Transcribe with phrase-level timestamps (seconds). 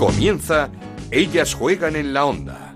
[0.00, 0.70] Comienza
[1.10, 2.72] Ellas juegan en la onda.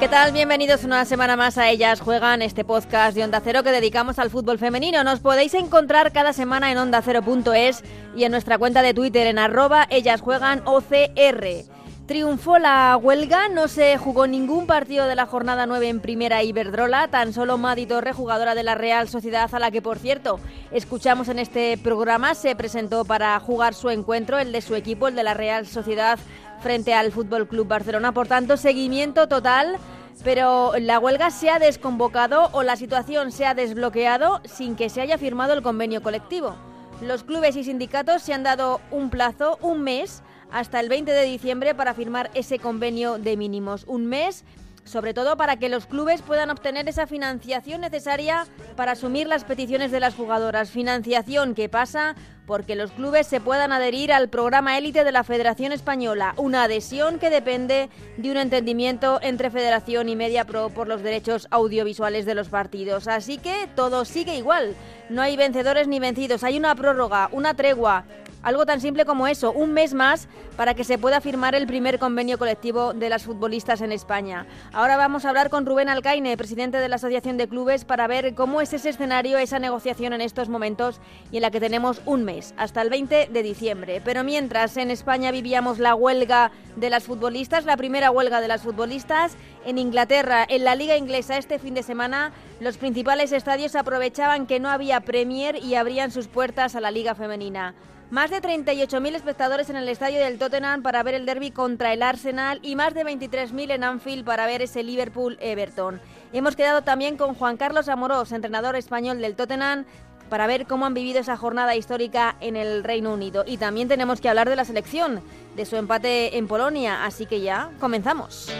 [0.00, 0.32] ¿Qué tal?
[0.32, 4.30] Bienvenidos una semana más a Ellas Juegan, este podcast de Onda Cero que dedicamos al
[4.30, 5.04] fútbol femenino.
[5.04, 7.84] Nos podéis encontrar cada semana en ondacero.es
[8.16, 11.62] y en nuestra cuenta de Twitter en arroba Ellas Juegan OCR.
[12.06, 17.08] Triunfó la huelga, no se jugó ningún partido de la jornada 9 en Primera Iberdrola,
[17.08, 20.40] tan solo Madi Torre, jugadora de la Real Sociedad, a la que por cierto
[20.72, 25.14] escuchamos en este programa, se presentó para jugar su encuentro, el de su equipo, el
[25.14, 26.18] de la Real Sociedad,
[26.60, 28.12] frente al Fútbol Club Barcelona.
[28.12, 29.78] Por tanto, seguimiento total
[30.24, 35.00] pero la huelga se ha desconvocado o la situación se ha desbloqueado sin que se
[35.00, 36.54] haya firmado el convenio colectivo.
[37.00, 41.24] Los clubes y sindicatos se han dado un plazo, un mes, hasta el 20 de
[41.24, 43.84] diciembre para firmar ese convenio de mínimos.
[43.86, 44.44] Un mes
[44.84, 49.90] sobre todo para que los clubes puedan obtener esa financiación necesaria para asumir las peticiones
[49.90, 50.70] de las jugadoras.
[50.70, 55.72] Financiación que pasa porque los clubes se puedan adherir al programa élite de la Federación
[55.72, 61.02] Española, una adhesión que depende de un entendimiento entre Federación y Media Pro por los
[61.02, 63.06] derechos audiovisuales de los partidos.
[63.06, 64.74] Así que todo sigue igual,
[65.08, 68.04] no hay vencedores ni vencidos, hay una prórroga, una tregua,
[68.42, 71.98] algo tan simple como eso, un mes más para que se pueda firmar el primer
[71.98, 74.46] convenio colectivo de las futbolistas en España.
[74.72, 78.34] Ahora vamos a hablar con Rubén Alcaine, presidente de la Asociación de Clubes, para ver
[78.34, 82.24] cómo es ese escenario, esa negociación en estos momentos y en la que tenemos un
[82.24, 84.02] mes, hasta el 20 de diciembre.
[84.04, 88.62] Pero mientras en España vivíamos la huelga de las futbolistas, la primera huelga de las
[88.62, 94.46] futbolistas, en Inglaterra, en la liga inglesa este fin de semana, los principales estadios aprovechaban
[94.46, 97.74] que no había Premier y abrían sus puertas a la liga femenina.
[98.12, 102.02] Más de 38.000 espectadores en el estadio del Tottenham para ver el derby contra el
[102.02, 105.98] Arsenal y más de 23.000 en Anfield para ver ese Liverpool-Everton.
[106.34, 109.86] Hemos quedado también con Juan Carlos Amorós, entrenador español del Tottenham,
[110.28, 113.44] para ver cómo han vivido esa jornada histórica en el Reino Unido.
[113.46, 115.22] Y también tenemos que hablar de la selección,
[115.56, 117.06] de su empate en Polonia.
[117.06, 118.52] Así que ya comenzamos.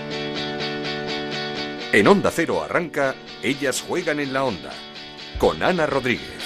[1.92, 4.70] En Onda Cero arranca Ellas juegan en la onda,
[5.38, 6.41] con Ana Rodríguez.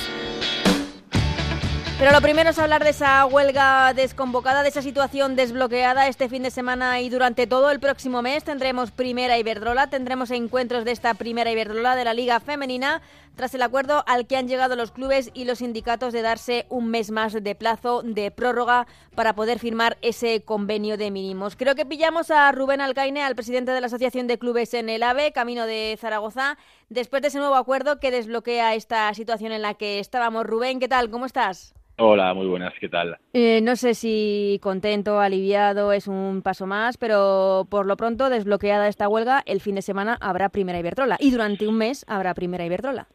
[1.98, 6.42] Pero lo primero es hablar de esa huelga desconvocada, de esa situación desbloqueada este fin
[6.42, 8.44] de semana y durante todo el próximo mes.
[8.44, 13.00] Tendremos primera Iberdrola, tendremos encuentros de esta primera Iberdrola de la Liga Femenina,
[13.34, 16.90] tras el acuerdo al que han llegado los clubes y los sindicatos de darse un
[16.90, 21.56] mes más de plazo de prórroga para poder firmar ese convenio de mínimos.
[21.56, 25.02] Creo que pillamos a Rubén Alcaine, al presidente de la Asociación de Clubes en el
[25.02, 26.58] AVE, camino de Zaragoza,
[26.90, 30.44] después de ese nuevo acuerdo que desbloquea esta situación en la que estábamos.
[30.44, 31.08] Rubén, ¿qué tal?
[31.08, 31.72] ¿Cómo estás?
[31.98, 33.16] Hola, muy buenas, ¿qué tal?
[33.32, 38.88] Eh, no sé si contento, aliviado, es un paso más, pero por lo pronto, desbloqueada
[38.88, 42.66] esta huelga, el fin de semana habrá Primera Iberdrola y durante un mes habrá Primera
[42.66, 43.06] Iberdrola.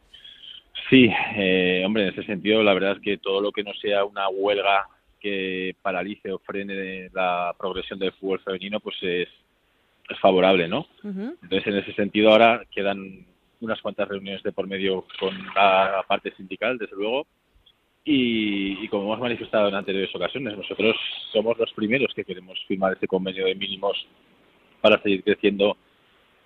[0.90, 4.04] Sí, eh, hombre, en ese sentido, la verdad es que todo lo que no sea
[4.04, 4.88] una huelga
[5.20, 9.30] que paralice o frene la progresión del fútbol femenino, pues es,
[10.10, 10.88] es favorable, ¿no?
[11.04, 13.28] Entonces, en ese sentido, ahora quedan
[13.60, 17.28] unas cuantas reuniones de por medio con la parte sindical, desde luego,
[18.04, 20.96] y, como hemos manifestado en anteriores ocasiones, nosotros
[21.32, 24.06] somos los primeros que queremos firmar este convenio de mínimos
[24.82, 25.78] para seguir creciendo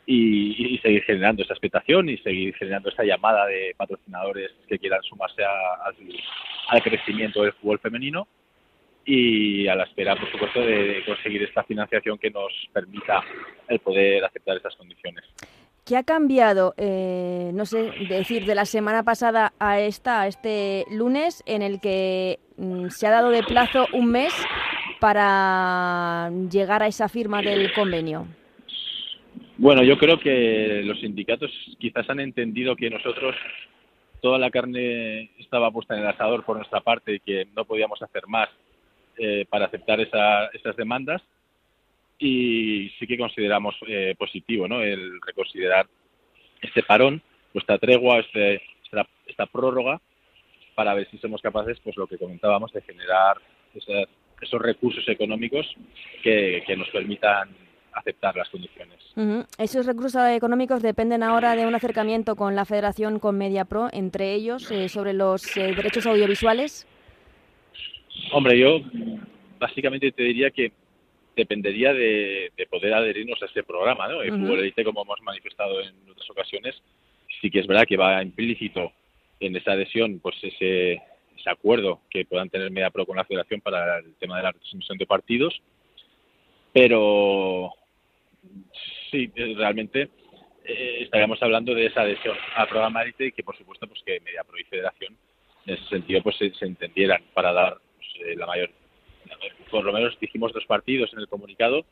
[0.06, 5.44] y, seguir generando esa expectación y seguir generando esa llamada de patrocinadores que quieran sumarse
[5.44, 8.28] al, crecimiento del fútbol femenino
[9.06, 13.24] y a la espera, por supuesto, de conseguir esta financiación que nos permita
[13.68, 15.24] el poder aceptar esas condiciones.
[15.86, 20.84] ¿Qué ha cambiado, eh, no sé, decir, de la semana pasada a esta, a este
[20.90, 24.34] lunes, en el que mm, se ha dado de plazo un mes
[25.00, 28.26] para llegar a esa firma del convenio?
[29.58, 33.36] Bueno, yo creo que los sindicatos quizás han entendido que nosotros
[34.24, 38.02] toda la carne estaba puesta en el asador por nuestra parte y que no podíamos
[38.02, 38.50] hacer más
[39.20, 41.22] eh, para aceptar esas demandas
[42.20, 44.82] y sí que consideramos eh, positivo ¿no?
[44.82, 45.88] el reconsiderar
[46.62, 47.22] este parón,
[47.54, 48.62] esta tregua, este,
[49.28, 50.02] esta, prórroga,
[50.76, 53.38] para ver si somos capaces, pues lo que comentábamos, de generar
[54.42, 55.66] esos recursos económicos
[56.24, 57.50] que, nos permitan
[57.94, 59.00] aceptar las condiciones.
[59.58, 64.70] Esos recursos económicos dependen ahora de un acercamiento con la Federación, con MediaPro, entre ellos,
[64.72, 66.88] eh, sobre los eh, derechos audiovisuales.
[68.34, 68.80] Hombre, yo
[69.60, 70.72] básicamente te diría que
[71.36, 74.22] dependería de, poder adherirnos a este programa, ¿no?
[74.22, 76.82] El fútbol elite, como hemos manifestado en otras ocasiones,
[77.42, 78.92] sí que es verdad que va implícito
[79.40, 84.00] en esa adhesión, pues ese, ese acuerdo que puedan tener MediaPro con la Federación para
[84.00, 85.62] el tema de la retransmisión de partidos,
[86.74, 87.72] pero
[89.12, 90.10] sí, realmente
[90.64, 94.20] eh, estaríamos hablando de esa adhesión al programa élite y que por supuesto pues que
[94.20, 95.16] MediaPro y Federación
[95.66, 98.70] en ese sentido pues se, entendieran para dar pues, eh, la mayor
[99.72, 101.86] por lo menos dijimos dos partidos en el comunicado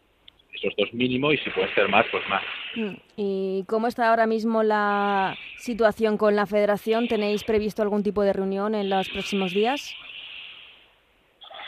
[0.54, 2.44] esos dos mínimo y si puede ser más pues más.
[2.76, 8.22] Mm, y cómo está ahora mismo la situación con la Federación tenéis previsto algún tipo
[8.22, 9.96] de reunión en los próximos días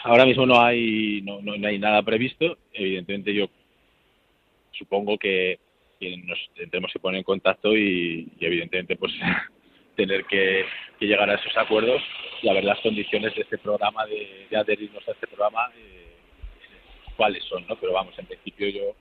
[0.06, 2.57] ahora mismo no hay no, no, hay nada previsto.
[2.71, 3.47] Evidentemente yo
[4.71, 5.59] supongo que,
[6.00, 9.13] nos tendremos que poner en contacto y, evidentemente pues
[9.95, 10.65] tener que,
[11.00, 12.01] llegar a esos acuerdos
[12.42, 16.15] y a ver las condiciones de este programa de, adherirnos a este programa eh,
[17.15, 18.95] cuáles son no pero vamos en principio yo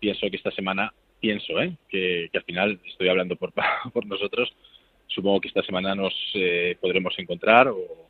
[0.00, 1.76] pienso que esta semana pienso ¿eh?
[1.88, 3.52] que, al final estoy hablando por
[3.92, 4.52] por nosotros
[5.06, 8.04] supongo que esta semana nos eh, podremos encontrar o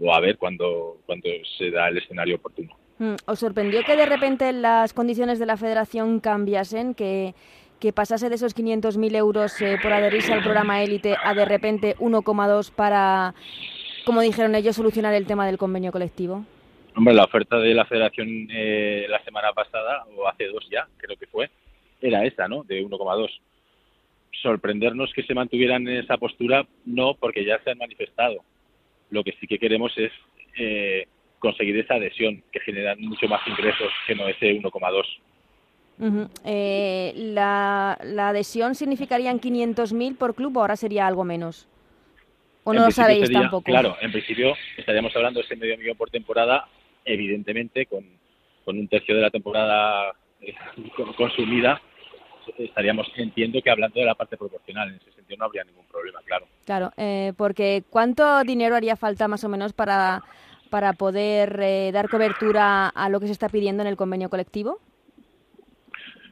[0.00, 2.76] o a ver cuando, cuando se da el escenario oportuno.
[2.98, 7.34] Mm, ¿Os sorprendió que de repente las condiciones de la federación cambiasen, que,
[7.80, 11.96] que pasase de esos 500.000 euros eh, por adherirse al programa élite a de repente
[11.98, 13.34] 1,2 para,
[14.04, 16.44] como dijeron ellos, solucionar el tema del convenio colectivo?
[16.94, 21.16] Hombre, la oferta de la federación eh, la semana pasada, o hace dos ya, creo
[21.16, 21.50] que fue,
[22.00, 22.62] era esa, ¿no?
[22.64, 23.30] De 1,2.
[24.42, 28.42] Sorprendernos que se mantuvieran en esa postura, no, porque ya se han manifestado
[29.10, 30.12] lo que sí que queremos es
[30.56, 31.06] eh,
[31.38, 35.04] conseguir esa adhesión, que generan mucho más ingresos que no ese 1,2.
[36.44, 41.68] Eh, la, ¿La adhesión significarían 500.000 por club o ahora sería algo menos?
[42.64, 43.64] ¿O no lo sabéis tampoco?
[43.64, 46.68] Claro, en principio estaríamos hablando de ese medio millón por temporada,
[47.04, 48.04] evidentemente con,
[48.64, 50.54] con un tercio de la temporada eh,
[51.16, 51.80] consumida
[52.58, 56.20] estaríamos, entiendo que hablando de la parte proporcional, en ese sentido no habría ningún problema,
[56.24, 56.46] claro.
[56.64, 60.22] Claro, eh, porque ¿cuánto dinero haría falta más o menos para,
[60.70, 64.78] para poder eh, dar cobertura a lo que se está pidiendo en el convenio colectivo?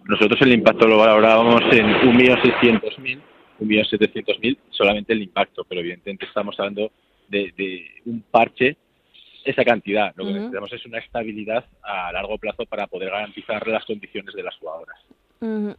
[0.09, 3.21] Nosotros el impacto lo valorábamos en 1.600.000,
[3.61, 6.91] 1.700.000, solamente el impacto, pero evidentemente estamos hablando
[7.29, 8.77] de, de un parche
[9.45, 10.13] esa cantidad.
[10.17, 14.43] Lo que necesitamos es una estabilidad a largo plazo para poder garantizar las condiciones de
[14.43, 14.99] las jugadoras.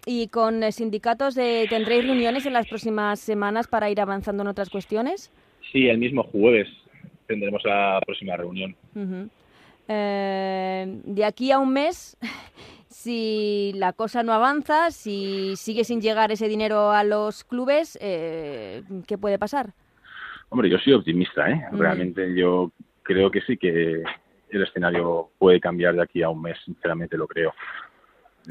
[0.05, 4.47] ¿Y con eh, sindicatos de, tendréis reuniones en las próximas semanas para ir avanzando en
[4.47, 5.31] otras cuestiones?
[5.71, 6.67] Sí, el mismo jueves
[7.27, 8.75] tendremos la próxima reunión.
[9.87, 12.17] Eh, de aquí a un mes,
[12.99, 18.83] si la cosa no avanza, si sigue sin llegar ese dinero a los clubes, eh,
[19.07, 19.69] ¿qué puede pasar?
[20.49, 21.65] Hombre, yo soy optimista, ¿eh?
[21.71, 24.03] Realmente yo creo que sí que
[24.49, 27.53] el escenario puede cambiar de aquí a un mes, sinceramente lo creo.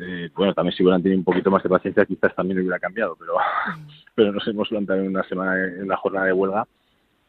[0.01, 3.17] Eh, bueno, también si hubieran tenido un poquito más de paciencia quizás también hubiera cambiado,
[3.17, 3.35] pero,
[4.15, 6.67] pero nos hemos plantado en una semana, en una jornada de huelga,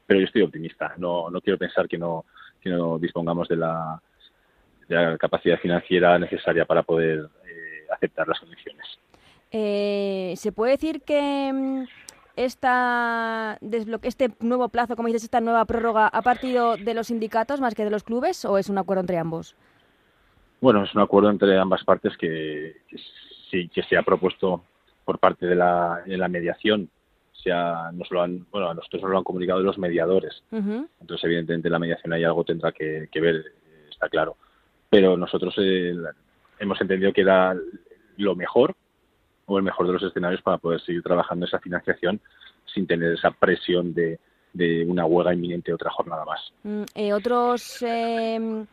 [0.07, 2.24] pero yo estoy optimista, no, no quiero pensar que no,
[2.62, 4.01] que no dispongamos de la,
[5.19, 8.86] capacidad financiera necesaria para poder eh, aceptar las condiciones.
[9.51, 11.83] Eh, ¿Se puede decir que mm,
[12.36, 13.57] esta
[14.03, 17.83] este nuevo plazo, como dices, esta nueva prórroga, ha partido de los sindicatos más que
[17.83, 19.56] de los clubes o es un acuerdo entre ambos?
[20.62, 22.75] Bueno, es un acuerdo entre ambas partes que,
[23.50, 24.63] sí que se ha propuesto
[25.06, 26.89] por parte de la, de la mediación.
[27.31, 30.44] Se nos lo han, bueno, a nosotros nos lo han comunicado los mediadores.
[30.51, 33.45] Entonces, evidentemente, la mediación ahí algo tendrá que, ver,
[33.89, 34.36] está claro.
[34.89, 35.94] Pero nosotros eh,
[36.59, 37.56] hemos entendido que era
[38.18, 38.75] lo mejor
[39.45, 42.19] o el mejor de los escenarios para poder seguir trabajando esa financiación
[42.74, 44.19] sin tener esa presión de,
[44.53, 46.53] de una huelga inminente otra jornada más.
[46.63, 48.65] Mm, eh, ¿Otros eh,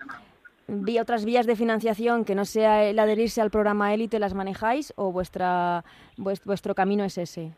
[1.00, 5.12] otras vías de financiación que no sea el adherirse al programa élite las manejáis o
[5.12, 5.84] vuestra
[6.16, 7.52] vuestro camino es ese?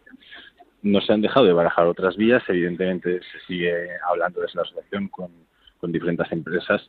[0.83, 5.09] No se han dejado de barajar otras vías, evidentemente se sigue hablando desde la asociación
[5.09, 5.31] con,
[5.79, 6.88] con diferentes empresas,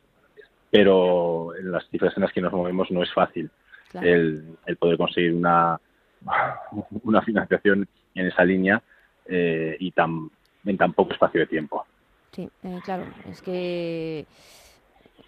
[0.71, 3.49] pero en las cifras en las que nos movemos no es fácil
[3.93, 5.79] el, el, poder conseguir una,
[7.03, 8.81] una financiación en esa línea
[9.25, 10.29] eh, y tan,
[10.65, 11.85] en tan poco espacio de tiempo.
[12.31, 14.25] Sí, eh, claro, es que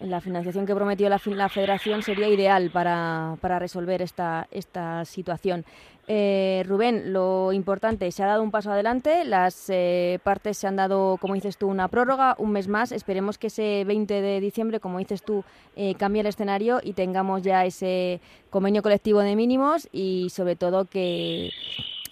[0.00, 5.64] la financiación que prometió la, la federación sería ideal para, para resolver esta, esta situación.
[6.08, 10.76] Eh, Rubén, lo importante, se ha dado un paso adelante, las eh, partes se han
[10.76, 12.90] dado, como dices tú, una prórroga, un mes más.
[12.92, 15.44] Esperemos que ese 20 de diciembre, como dices tú,
[15.76, 20.86] eh, cambie el escenario y tengamos ya ese convenio colectivo de mínimos y sobre todo
[20.86, 21.50] que,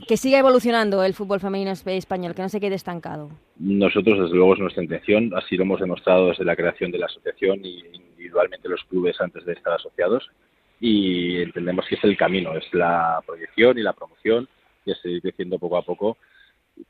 [0.06, 3.30] que siga evolucionando el fútbol femenino español, que no se quede estancado.
[3.58, 5.32] Nosotros, desde luego, es nuestra intención.
[5.34, 9.44] Así lo hemos demostrado desde la creación de la asociación y individualmente los clubes antes
[9.44, 10.30] de estar asociados.
[10.80, 14.48] Y entendemos que es el camino, es la proyección y la promoción
[14.84, 16.16] y es seguir creciendo poco a poco,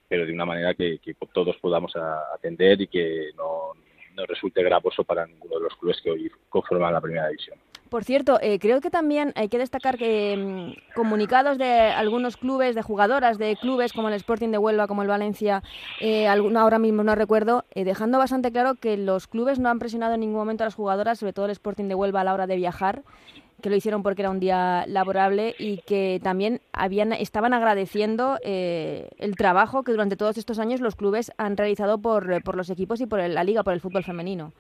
[0.09, 1.00] pero de una manera que,
[1.32, 3.73] todos podamos atender y que no,
[4.14, 7.59] no resulte gravoso para ninguno de los clubes que hoy conforman la primera división.
[7.90, 12.76] Por cierto, eh, creo que también hay que destacar que mm, comunicados de algunos clubes,
[12.76, 15.64] de jugadoras de clubes como el Sporting de Huelva, como el Valencia,
[16.00, 20.14] eh, ahora mismo no recuerdo, eh, dejando bastante claro que los clubes no han presionado
[20.14, 22.47] en ningún momento a las jugadoras, sobre todo el Sporting de Huelva a la hora
[22.47, 23.02] de viajar,
[23.61, 29.37] que lo hicieron porque era un día laborable y que también habían estaban agradeciendo el
[29.37, 33.07] trabajo que durante todos estos años los clubes han realizado por, por los equipos y
[33.07, 34.52] por la liga, por el fútbol femenino.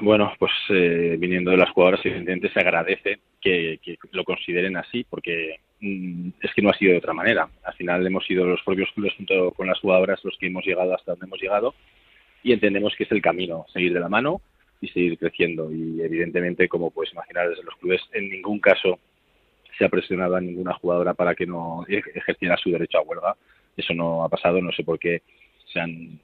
[0.00, 3.78] Bueno, pues eh, viniendo de las jugadoras, evidentemente se agradece que,
[4.12, 7.48] lo consideren así, porque mm, es que no ha sido de otra manera.
[7.64, 10.94] Al final hemos sido los propios clubes junto con las jugadoras los que hemos llegado
[10.94, 11.74] hasta donde hemos llegado
[12.42, 14.40] y entendemos que es el camino, seguir de la mano
[14.82, 15.72] y seguir creciendo.
[15.72, 18.98] Y evidentemente, como puedes imaginar, desde los clubes en ningún caso
[19.78, 23.36] se ha presionado a ninguna jugadora para que no ejerciera su derecho a huelga.
[23.74, 25.22] Eso no ha pasado, no sé por qué
[25.72, 26.20] se han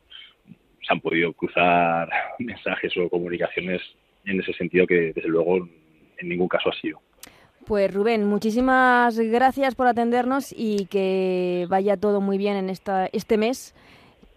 [0.87, 3.81] se han podido cruzar mensajes o comunicaciones
[4.25, 5.69] en ese sentido que desde luego
[6.19, 7.01] en ningún caso ha sido.
[7.67, 13.37] Pues Rubén, muchísimas gracias por atendernos y que vaya todo muy bien en esta, este
[13.37, 13.75] mes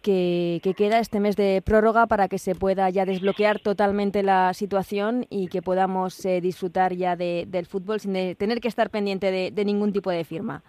[0.02, 5.26] que, queda, este mes de prórroga, para que se pueda ya desbloquear totalmente la situación
[5.30, 9.66] y que podamos eh, disfrutar ya del fútbol sin tener que estar pendiente de, de,
[9.66, 10.64] ningún tipo de firma.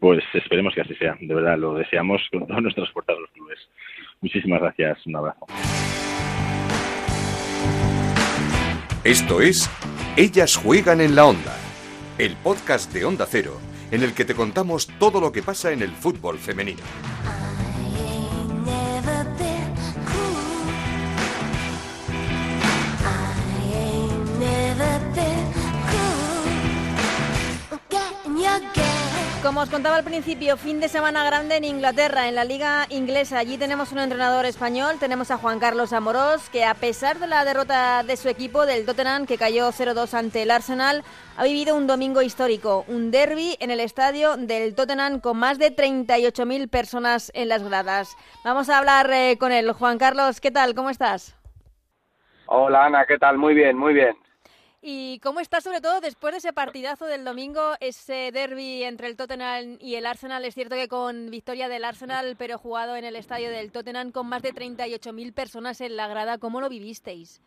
[0.00, 3.58] Pues esperemos que así sea, de verdad, lo deseamos con todas nuestras puertas los clubes.
[4.20, 5.46] Muchísimas gracias, un abrazo.
[9.04, 9.70] Esto es
[10.16, 11.54] Ellas juegan en la onda,
[12.18, 13.52] el podcast de Onda Cero,
[13.92, 16.82] en el que te contamos todo lo que pasa en el fútbol femenino.
[29.66, 33.38] Os contaba al principio, fin de semana grande en Inglaterra, en la liga inglesa.
[33.38, 37.44] Allí tenemos un entrenador español, tenemos a Juan Carlos Amorós, que a pesar de la
[37.44, 41.02] derrota de su equipo, del Tottenham, que cayó 0-2 ante el Arsenal,
[41.36, 45.74] ha vivido un domingo histórico, un derby en el estadio del Tottenham con más de
[45.74, 48.16] 38.000 personas en las gradas.
[48.44, 49.72] Vamos a hablar eh, con él.
[49.72, 50.76] Juan Carlos, ¿qué tal?
[50.76, 51.36] ¿Cómo estás?
[52.46, 53.36] Hola Ana, ¿qué tal?
[53.36, 54.16] Muy bien, muy bien.
[54.82, 59.16] ¿Y cómo está sobre todo después de ese partidazo del domingo, ese derby entre el
[59.16, 60.44] Tottenham y el Arsenal?
[60.44, 64.28] Es cierto que con victoria del Arsenal, pero jugado en el estadio del Tottenham con
[64.28, 66.38] más de 38.000 personas en la grada.
[66.38, 67.40] ¿Cómo lo vivisteis?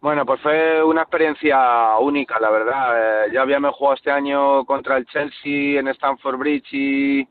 [0.00, 3.26] Bueno, pues fue una experiencia única, la verdad.
[3.26, 7.28] Eh, ya habíamos jugado este año contra el Chelsea en Stamford Bridge y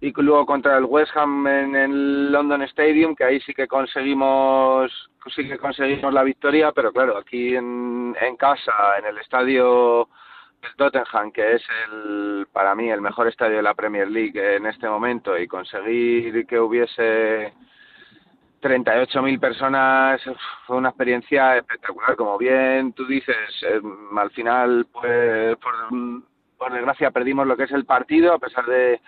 [0.00, 4.92] y luego contra el West Ham en el London Stadium, que ahí sí que conseguimos
[5.34, 10.08] sí que conseguimos la victoria, pero claro, aquí en, en casa, en el estadio
[10.62, 14.66] del Tottenham, que es el para mí el mejor estadio de la Premier League en
[14.66, 17.52] este momento, y conseguir que hubiese
[18.62, 20.20] 38.000 personas
[20.66, 22.16] fue una experiencia espectacular.
[22.16, 23.80] Como bien tú dices, eh,
[24.16, 25.74] al final, pues por,
[26.56, 29.00] por desgracia, perdimos lo que es el partido, a pesar de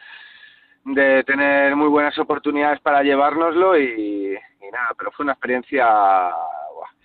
[0.84, 4.36] de tener muy buenas oportunidades para llevárnoslo y,
[4.72, 6.30] nada, pero fue una experiencia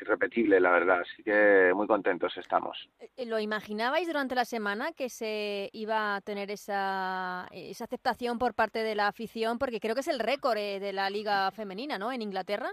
[0.01, 2.89] irrepetible, la verdad, así que muy contentos estamos.
[2.99, 8.53] Eh, ¿Lo imaginabais durante la semana que se iba a tener esa, esa aceptación por
[8.53, 9.57] parte de la afición?
[9.57, 12.11] Porque creo que es el récord eh, de la liga femenina, ¿no?
[12.11, 12.69] En Inglaterra.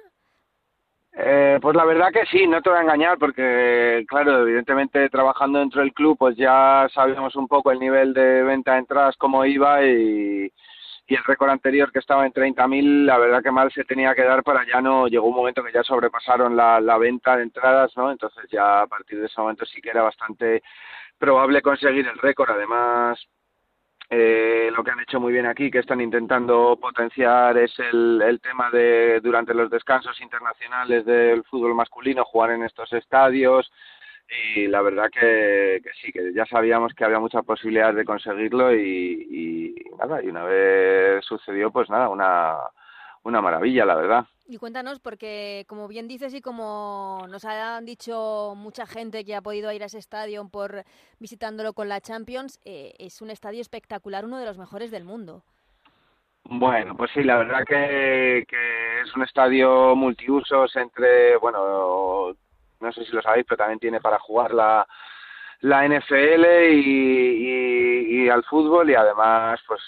[1.12, 5.59] Eh, pues la verdad que sí, no te voy a engañar porque, claro, evidentemente trabajando
[5.59, 9.45] dentro del club pues ya sabíamos un poco el nivel de venta de entradas, cómo
[9.45, 10.52] iba y,
[11.11, 14.23] y el récord anterior que estaba en 30.000, la verdad que mal se tenía que
[14.23, 17.90] dar para ya no, llegó un momento que ya sobrepasaron la, la venta de entradas,
[17.97, 18.12] ¿no?
[18.12, 20.62] Entonces ya a partir de ese momento sí que era bastante
[21.19, 22.50] probable conseguir el récord.
[22.50, 23.19] Además,
[24.09, 28.40] eh, lo que han hecho muy bien aquí, que están intentando potenciar, es el, el
[28.40, 33.69] tema de durante los descansos internacionales del fútbol masculino, jugar en estos estadios,
[34.31, 39.75] y la verdad que, sí, que ya sabíamos que había muchas posibilidades de conseguirlo y,
[39.99, 42.57] nada, y una vez sucedió, pues nada, una,
[43.25, 44.27] una maravilla, la verdad.
[44.47, 49.43] Y cuéntanos, porque como bien dices y como nos han dicho mucha gente que ha
[49.43, 50.85] podido ir a ese estadio por
[51.19, 55.43] visitándolo con la Champions, eh, es un estadio espectacular, uno de los mejores del mundo.
[56.45, 62.00] Bueno, pues sí, la verdad que, que es un estadio multiusos entre, bueno,
[62.81, 64.87] no sé si lo sabéis, pero también tiene para jugar la,
[65.61, 69.81] la NFL y, y, al fútbol y además pues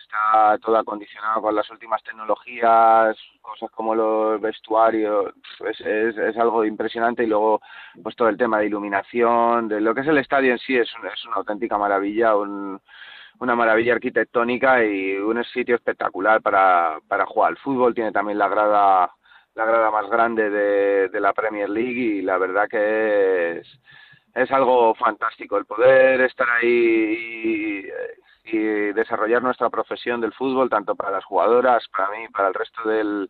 [0.00, 6.64] está todo acondicionado con las últimas tecnologías, cosas como los vestuarios, es, es, es, algo
[6.64, 7.60] impresionante y luego
[8.02, 10.88] pues todo el tema de iluminación, de lo que es el estadio en sí es,
[10.88, 12.80] es una auténtica maravilla, un,
[13.38, 18.48] una maravilla arquitectónica y un sitio espectacular para, para jugar al fútbol, tiene también la
[18.48, 19.12] grada
[19.54, 23.80] la grada más grande de, de la Premier League y la verdad que es,
[24.34, 27.84] es algo fantástico el poder estar ahí
[28.44, 32.54] y, y, desarrollar nuestra profesión del fútbol, tanto para las jugadoras, para mí, para el
[32.54, 33.28] resto del,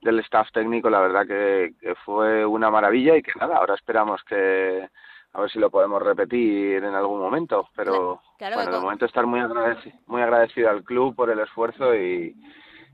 [0.00, 4.22] del staff técnico, la verdad que, que fue una maravilla y que nada, ahora esperamos
[4.24, 4.88] que
[5.32, 9.06] a ver si lo podemos repetir en algún momento, pero Claro, bueno, que- de momento
[9.06, 12.34] estar muy agradecido, muy agradecido al club por el esfuerzo y,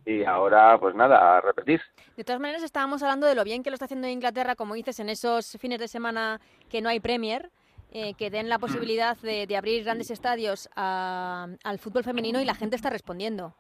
[0.07, 1.83] y ahora pues nada, a repetir.
[2.17, 4.99] De todas maneras, estábamos hablando de lo bien que lo está haciendo Inglaterra, como dices,
[5.01, 7.51] en esos fines de semana que no hay Premier,
[7.91, 12.45] eh, que den la posibilidad de, de abrir grandes estadios a- al fútbol femenino y
[12.45, 13.55] la gente está respondiendo.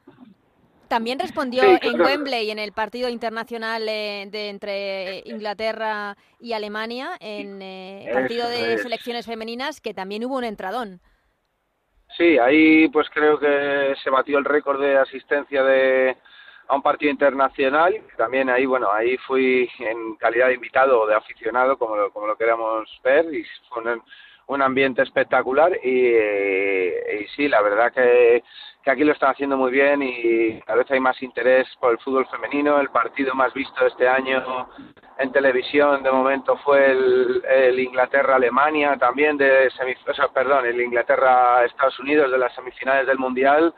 [0.88, 2.04] También respondió Sí, en claro.
[2.04, 8.44] Wembley en el partido internacional eh, de entre Inglaterra y Alemania, en eh, el partido
[8.48, 8.82] Eso de es.
[8.82, 11.00] selecciones femeninas, que también hubo un entradón.
[12.16, 16.16] Sí, ahí pues creo que se batió el récord de asistencia de
[16.68, 17.94] a un partido internacional.
[18.16, 22.26] También ahí, bueno, ahí fui en calidad de invitado o de aficionado, como lo, como
[22.26, 23.82] lo queramos ver, y fue
[24.46, 25.72] un, ambiente espectacular.
[25.82, 28.42] Y, eh, y sí, la verdad que,
[28.86, 31.98] que aquí lo están haciendo muy bien y cada vez hay más interés por el
[31.98, 32.80] fútbol femenino.
[32.80, 34.68] El partido más visto este año
[35.18, 40.80] en televisión de momento fue el, el Inglaterra-Alemania también de semif o sea, perdón, el
[40.80, 43.74] Inglaterra-Estados Unidos de las semifinales del Mundial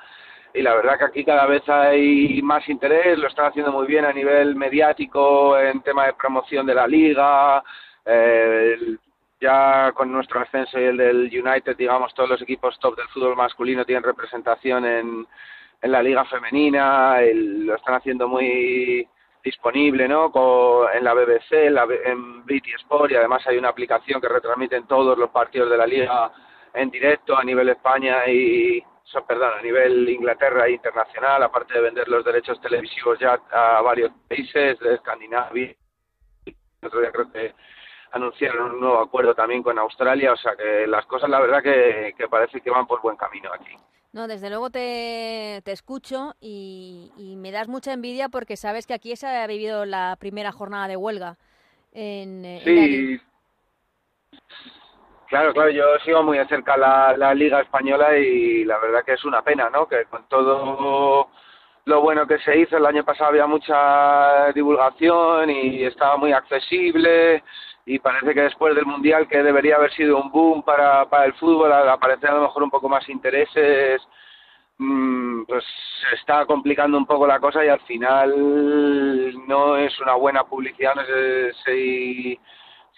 [0.58, 4.04] y la verdad que aquí cada vez hay más interés, lo están haciendo muy bien
[4.04, 7.62] a nivel mediático en tema de promoción de la liga,
[8.04, 8.76] eh,
[9.40, 13.36] ya con nuestro ascenso y el del United, digamos, todos los equipos top del fútbol
[13.36, 15.26] masculino tienen representación en,
[15.80, 19.06] en la liga femenina, el- lo están haciendo muy
[19.44, 20.32] disponible, ¿no?
[20.32, 24.28] Co- en la BBC, en, la, en British Sport y además hay una aplicación que
[24.28, 26.32] retransmiten todos los partidos de la liga
[26.74, 28.82] en directo a nivel España y
[29.26, 34.12] perdón, a nivel Inglaterra e internacional, aparte de vender los derechos televisivos ya a varios
[34.28, 35.74] países de Escandinavia.
[36.44, 37.54] El otro día creo que
[38.12, 42.14] anunciaron un nuevo acuerdo también con Australia, o sea que las cosas la verdad que,
[42.16, 43.74] que parece que van por buen camino aquí.
[44.12, 48.94] No, desde luego te, te escucho y, y me das mucha envidia porque sabes que
[48.94, 51.36] aquí se ha vivido la primera jornada de huelga.
[51.92, 52.64] En, eh, en.
[52.64, 53.20] Sí,
[55.28, 59.14] claro, claro, yo sigo muy de cerca la, la Liga Española y la verdad que
[59.14, 59.86] es una pena, ¿no?
[59.86, 61.28] Que con todo
[61.84, 67.42] lo bueno que se hizo, el año pasado había mucha divulgación y estaba muy accesible
[67.86, 71.32] y parece que después del Mundial, que debería haber sido un boom para, para el
[71.34, 74.02] fútbol, al aparecer a lo mejor un poco más intereses,
[74.76, 75.64] mm, pues
[76.10, 80.94] se está complicando un poco la cosa y al final no es una buena publicidad,
[80.94, 82.38] no sé si,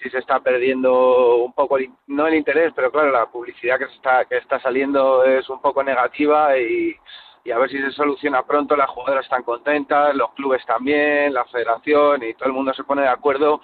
[0.03, 3.87] si se está perdiendo un poco, el no el interés, pero claro, la publicidad que,
[3.87, 6.97] se está, que está saliendo es un poco negativa y,
[7.45, 11.45] y a ver si se soluciona pronto, las jugadoras están contentas, los clubes también, la
[11.47, 13.61] federación y todo el mundo se pone de acuerdo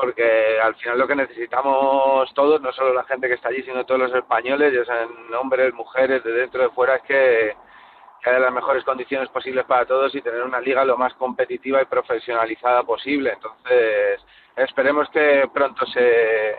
[0.00, 3.84] porque al final lo que necesitamos todos, no solo la gente que está allí, sino
[3.84, 7.56] todos los españoles, ya sean hombres, mujeres, de dentro, de fuera, es que,
[8.22, 11.82] que haya las mejores condiciones posibles para todos y tener una liga lo más competitiva
[11.82, 13.32] y profesionalizada posible.
[13.32, 14.20] Entonces,
[14.56, 16.56] esperemos que pronto se,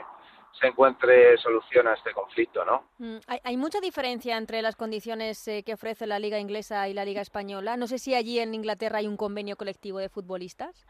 [0.60, 2.84] se encuentre solución a este conflicto, ¿no?
[2.98, 6.94] Mm, ¿Hay, hay mucha diferencia entre las condiciones eh, que ofrece la liga inglesa y
[6.94, 7.78] la liga española?
[7.78, 10.86] No sé si allí en Inglaterra hay un convenio colectivo de futbolistas.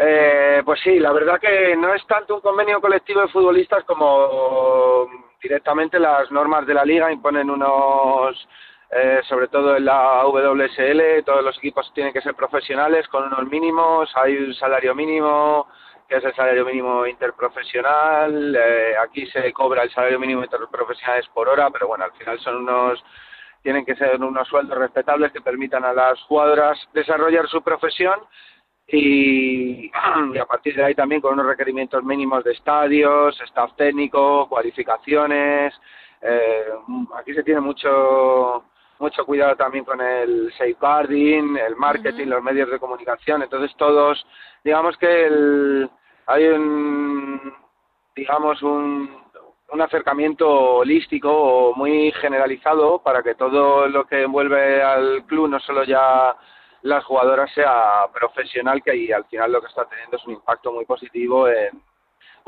[0.00, 5.08] Eh, pues sí, la verdad que no es tanto un convenio colectivo de futbolistas como
[5.42, 8.48] directamente las normas de la liga imponen unos,
[8.90, 13.46] eh, sobre todo en la WSL, todos los equipos tienen que ser profesionales con unos
[13.46, 15.66] mínimos, hay un salario mínimo
[16.08, 21.28] que es el salario mínimo interprofesional, eh, aquí se cobra el salario mínimo interprofesional es
[21.28, 23.04] por hora, pero bueno, al final son unos
[23.62, 28.18] tienen que ser unos sueldos respetables que permitan a las jugadoras desarrollar su profesión
[28.86, 29.86] y,
[30.34, 35.74] y a partir de ahí también con unos requerimientos mínimos de estadios, staff técnico, cualificaciones.
[36.22, 36.64] Eh,
[37.16, 38.64] aquí se tiene mucho
[38.98, 43.42] mucho cuidado también con el safeguarding, el marketing, los medios de comunicación.
[43.42, 44.24] Entonces todos,
[44.64, 45.90] digamos que el,
[46.26, 47.54] hay un,
[48.14, 49.22] digamos un,
[49.72, 55.60] un acercamiento holístico o muy generalizado para que todo lo que envuelve al club, no
[55.60, 56.36] solo ya
[56.82, 60.72] las jugadoras, sea profesional, que ahí al final lo que está teniendo es un impacto
[60.72, 61.82] muy positivo en,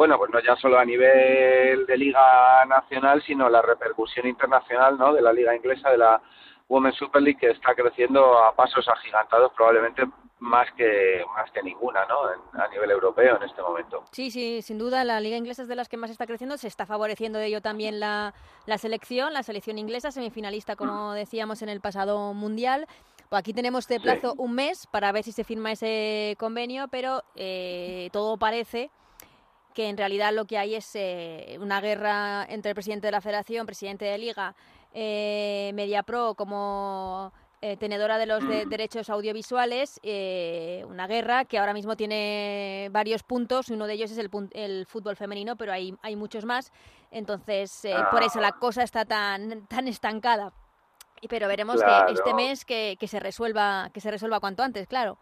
[0.00, 5.12] bueno, pues no ya solo a nivel de liga nacional, sino la repercusión internacional, ¿no?
[5.12, 6.22] De la liga inglesa, de la
[6.70, 10.04] Women's Super League, que está creciendo a pasos agigantados, probablemente
[10.38, 12.32] más que más que ninguna, ¿no?
[12.32, 14.02] En- a nivel europeo en este momento.
[14.10, 16.56] Sí, sí, sin duda la liga inglesa es de las que más está creciendo.
[16.56, 18.32] Se está favoreciendo de ello también la,
[18.64, 22.86] la selección, la selección inglesa, semifinalista, como decíamos, en el pasado mundial.
[23.28, 27.22] Pues aquí tenemos de plazo un mes para ver si se firma ese convenio, pero
[27.36, 28.90] eh, todo parece
[29.74, 33.20] que en realidad lo que hay es eh, una guerra entre el presidente de la
[33.20, 34.54] Federación, presidente de Liga,
[34.92, 38.70] eh, MediaPro como eh, tenedora de los mm.
[38.70, 44.16] derechos audiovisuales, eh, una guerra que ahora mismo tiene varios puntos, uno de ellos es
[44.16, 46.72] el, el fútbol femenino, pero hay, hay muchos más,
[47.10, 48.58] entonces eh, por eso la ah.
[48.58, 50.54] cosa está tan, tan estancada.
[51.28, 55.18] Pero veremos que este mes que, que, se resuelva que se resuelva cuanto antes, claro.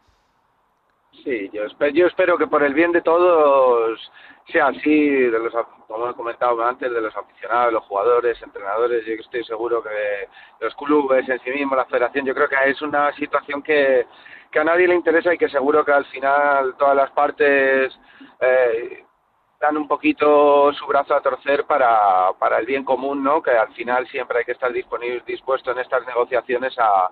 [1.25, 4.11] Sí, yo espero, yo espero que por el bien de todos
[4.53, 5.53] sea así, de los,
[5.87, 10.29] como he comentado antes, de los aficionados, los jugadores, entrenadores, yo estoy seguro que
[10.61, 14.07] los clubes en sí mismos, la federación, yo creo que es una situación que,
[14.51, 17.99] que a nadie le interesa y que seguro que al final todas las partes
[18.41, 19.05] eh,
[19.61, 23.43] dan un poquito su brazo a torcer para, para el bien común, ¿no?
[23.43, 27.11] Que al final siempre hay que estar disponible, dispuesto en estas negociaciones a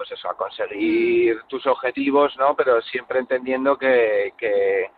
[0.00, 2.56] pues eso, a conseguir tus objetivos, ¿no?
[2.56, 4.90] Pero siempre entendiendo que, que,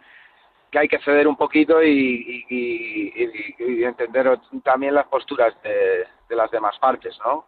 [0.79, 7.19] hay que ceder un poquito y, y, entender también las posturas de, las demás partes,
[7.25, 7.47] ¿no?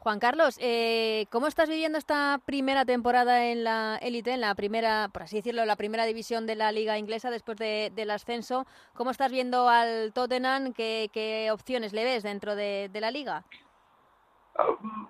[0.00, 5.08] Juan Carlos, eh, ¿cómo estás viviendo esta primera temporada en la élite, en la primera,
[5.12, 8.66] por así decirlo, la primera división de la liga inglesa después del ascenso?
[8.94, 10.72] ¿Cómo estás viendo al Tottenham?
[10.72, 13.44] ¿Qué, opciones le ves dentro de la liga?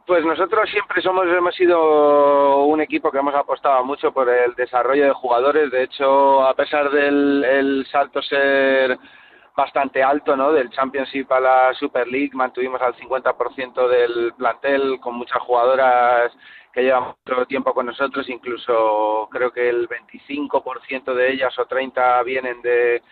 [0.07, 5.05] Pues nosotros siempre somos hemos sido un equipo que hemos apostado mucho por el desarrollo
[5.05, 5.71] de jugadores.
[5.71, 8.99] De hecho, a pesar del el salto ser
[9.57, 10.53] bastante alto, ¿no?
[10.53, 16.33] Del Championship a la Super League, mantuvimos al 50% del plantel con muchas jugadoras
[16.73, 22.23] que llevan mucho tiempo con nosotros, incluso creo que el 25% de ellas o 30
[22.23, 23.03] vienen de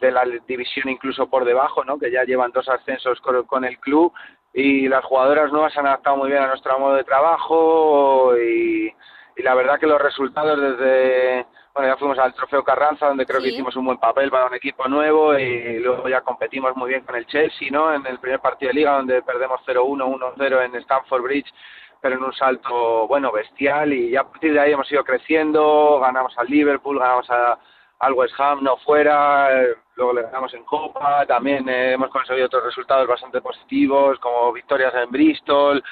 [0.00, 1.98] de la división incluso por debajo, ¿no?
[1.98, 4.12] que ya llevan dos ascensos con, el club
[4.58, 8.92] y las jugadoras nuevas se han adaptado muy bien a nuestro modo de trabajo y,
[9.36, 13.50] la verdad que los resultados desde, bueno, ya fuimos al Trofeo Carranza donde creo que
[13.50, 17.14] hicimos un buen papel para un equipo nuevo y luego ya competimos muy bien con
[17.14, 17.94] el Chelsea, ¿no?
[17.94, 21.54] En el primer partido de liga donde perdemos 0-1, 1-0 en Stamford Bridge
[22.00, 26.00] pero en un salto, bueno, bestial y ya a partir de ahí hemos ido creciendo,
[26.00, 27.58] ganamos al Liverpool, ganamos a,
[28.00, 32.46] al West Ham no fuera, eh, luego le ganamos en Copa, también eh, hemos conseguido
[32.46, 35.82] otros resultados bastante positivos, como victorias en Bristol.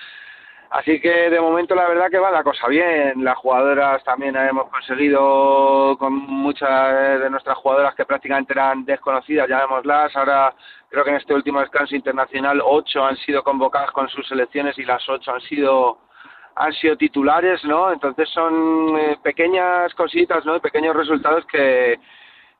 [0.70, 3.22] Así que de momento la verdad que va la cosa bien.
[3.24, 10.14] Las jugadoras también hemos conseguido con muchas de nuestras jugadoras que prácticamente eran desconocidas, llamémoslas.
[10.16, 10.54] Ahora
[10.88, 14.84] creo que en este último descanso internacional ocho han sido convocadas con sus selecciones y
[14.84, 15.98] las ocho han sido
[16.56, 17.92] han sido titulares, ¿no?
[17.92, 20.58] Entonces son eh, pequeñas cositas, ¿no?
[20.58, 22.00] Pequeños resultados que,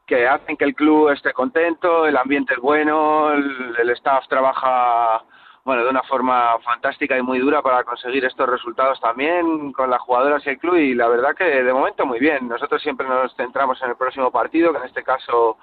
[0.07, 5.25] que hacen que el club esté contento, el ambiente es bueno, el, staff trabaja
[5.65, 10.01] bueno, de una forma fantástica y muy dura para conseguir estos resultados también con las
[10.01, 12.47] jugadoras y el club y la verdad que de momento muy bien.
[12.47, 15.57] Nosotros siempre nos centramos en el próximo partido, que en este caso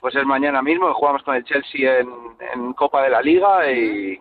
[0.00, 4.20] pues es mañana mismo, jugamos con el Chelsea en, Copa de la Liga y,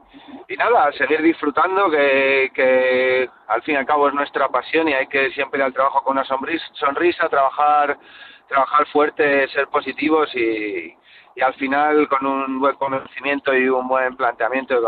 [0.58, 5.08] nada, seguir disfrutando que, que, al fin y al cabo es nuestra pasión y hay
[5.08, 7.98] que siempre ir al trabajo con una sonrisa, trabajar,
[8.48, 10.96] trabajar fuerte, ser positivos y,
[11.38, 14.82] y al final con un buen conocimiento y un buen planteamiento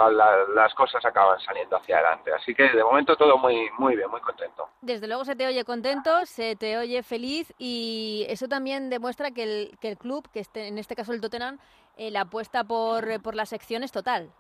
[0.55, 2.31] las cosas acaban saliendo hacia adelante.
[2.33, 4.67] Así que de momento todo muy muy bien, muy contento.
[4.81, 9.43] Desde luego se te oye contento, se te oye feliz y eso también demuestra que
[9.43, 11.59] el, que el club, que este, en este caso el Tottenham,
[11.97, 14.31] eh, la apuesta por, por la sección es total.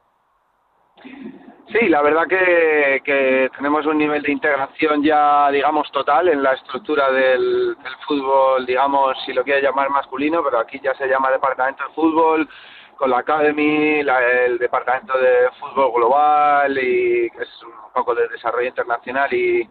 [1.71, 6.53] Sí, la verdad que, que, tenemos un nivel de integración ya, digamos, total en la
[6.53, 7.77] estructura del,
[8.07, 12.49] fútbol, digamos, si lo quiere llamar masculino, pero aquí ya se llama Departamento de Fútbol,
[12.95, 19.31] con la Academy, el Departamento de Fútbol Global, y es un poco de desarrollo internacional
[19.31, 19.69] y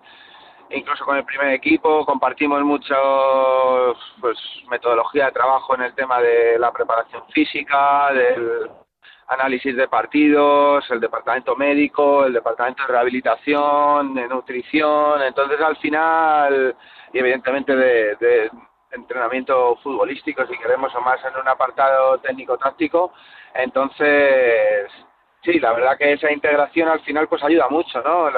[0.71, 2.95] incluso con el primer equipo compartimos mucho
[4.21, 4.39] pues
[4.71, 8.71] metodología de trabajo en el tema de la preparación física, del
[9.29, 16.75] análisis de partidos, el departamento médico, el departamento de rehabilitación, de nutrición, entonces al final,
[17.13, 18.51] y evidentemente de,
[18.91, 23.13] entrenamiento futbolístico, si queremos, o más en un apartado técnico-táctico,
[23.55, 24.91] entonces,
[25.43, 28.31] sí, la verdad que esa integración al final pues ayuda mucho, ¿no?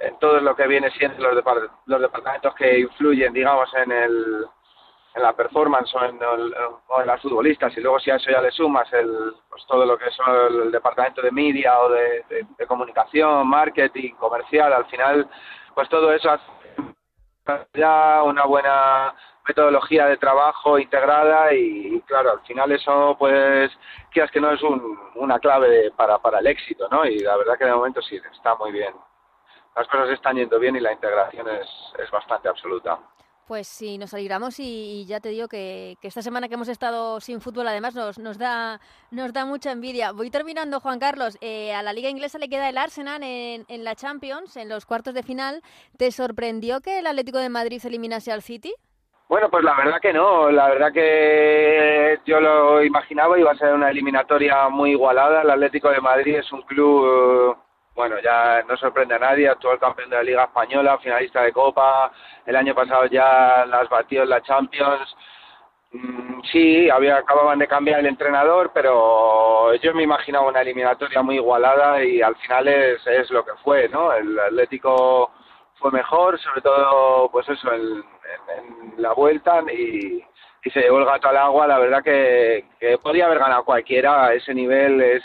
[0.00, 1.44] en todo lo que viene siendo los,
[1.86, 4.46] los departamentos que influyen, digamos, en el
[5.18, 6.18] en la performance o en,
[6.88, 9.84] o en, las futbolistas y luego si a eso ya le sumas el, pues todo
[9.84, 10.16] lo que es
[10.50, 15.28] el, departamento de media o de, comunicación, marketing, comercial, al final
[15.74, 16.44] pues todo eso hace
[17.74, 19.14] ya una buena
[19.46, 23.70] metodología de trabajo integrada y, claro, al final eso pues
[24.10, 27.06] quieras que no es un, una clave para, para el éxito, ¿no?
[27.06, 28.92] Y la verdad que de momento sí, está muy bien
[29.78, 32.98] las cosas están yendo bien y la integración es, es bastante absoluta.
[33.48, 37.40] Pues sí, nos alegramos y, ya te digo que, esta semana que hemos estado sin
[37.40, 38.78] fútbol además nos, nos, da,
[39.10, 40.12] nos da mucha envidia.
[40.12, 41.38] Voy terminando, Juan Carlos.
[41.40, 44.84] Eh, a la liga inglesa le queda el Arsenal en, en, la Champions, en los
[44.84, 45.62] cuartos de final.
[45.96, 48.74] ¿Te sorprendió que el Atlético de Madrid eliminase al City?
[49.30, 50.50] Bueno, pues la verdad que no.
[50.50, 55.40] La verdad que yo lo imaginaba, iba a ser una eliminatoria muy igualada.
[55.40, 57.56] El Atlético de Madrid es un club
[57.98, 62.12] bueno, ya no sorprende a nadie, actual campeón de la Liga Española, finalista de Copa,
[62.46, 65.16] el año pasado ya las batió en la Champions.
[65.90, 71.36] Mm, sí, había, acababan de cambiar el entrenador, pero yo me imaginaba una eliminatoria muy
[71.36, 74.12] igualada y al final es, es lo que fue, ¿no?
[74.12, 75.32] El Atlético
[75.80, 78.04] fue mejor, sobre todo, pues eso, en,
[78.98, 80.24] la vuelta y,
[80.64, 81.66] y, se llevó el gato al agua.
[81.66, 85.24] La verdad que, que podía haber ganado cualquiera, ese nivel es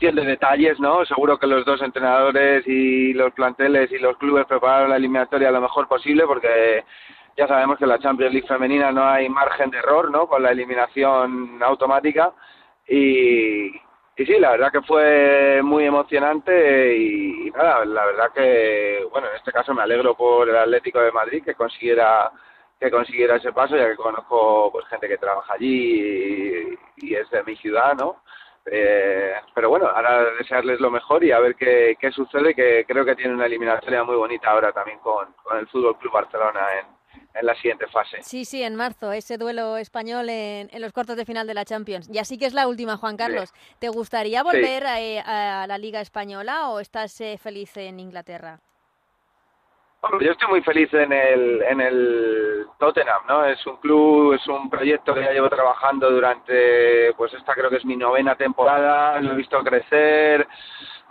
[0.00, 1.04] de detalles, ¿no?
[1.04, 5.60] Seguro que los dos entrenadores y los planteles y los clubes prepararon la eliminatoria lo
[5.60, 6.84] mejor posible porque
[7.36, 10.26] ya sabemos que en la Champions League femenina no hay margen de error, ¿no?
[10.26, 12.32] Con la eliminación automática
[12.88, 19.28] y, y sí, la verdad que fue muy emocionante y, nada, la verdad que, bueno,
[19.28, 22.30] en este caso me alegro por el Atlético de Madrid que consiguiera
[22.80, 27.42] que consiguiera ese paso, ya que conozco pues gente que trabaja allí y es de
[27.44, 28.22] mi ciudad, ¿no?
[28.66, 33.04] Eh, pero bueno, ahora desearles lo mejor y a ver qué, qué sucede, que creo
[33.04, 36.86] que tiene una eliminatoria muy bonita ahora también con, con el Fútbol Club Barcelona en,
[37.34, 38.18] en la siguiente fase.
[38.22, 41.64] Sí, sí, en marzo, ese duelo español en, en, los cuartos de final de la
[41.64, 42.08] Champions.
[42.12, 43.52] Y así que es la última, Juan Carlos.
[43.78, 48.60] ¿Te gustaría volver a, a, la Liga Española o estás eh, feliz en Inglaterra?
[50.20, 53.44] Yo estoy muy feliz en el, en el Tottenham, ¿no?
[53.44, 57.76] Es un club, es un proyecto que ya llevo trabajando durante, pues esta creo que
[57.76, 60.46] es mi novena temporada, lo he visto crecer,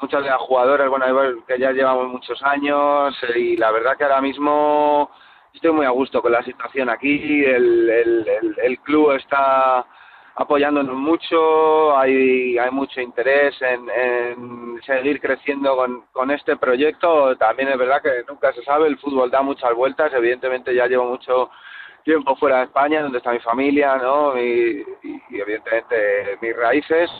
[0.01, 4.21] muchas de las jugadoras, bueno, que ya llevamos muchos años y la verdad que ahora
[4.21, 5.11] mismo
[5.53, 9.85] estoy muy a gusto con la situación aquí, el, el, el, el club está
[10.39, 17.35] apoyándonos mucho, hay, hay mucho interés en, seguir creciendo con, con, este proyecto.
[17.35, 21.03] También es verdad que nunca se sabe, el fútbol da muchas vueltas, evidentemente ya llevo
[21.03, 21.49] mucho
[22.05, 24.39] tiempo fuera de España, donde está mi familia, ¿no?
[24.39, 27.11] Y, y evidentemente mis raíces,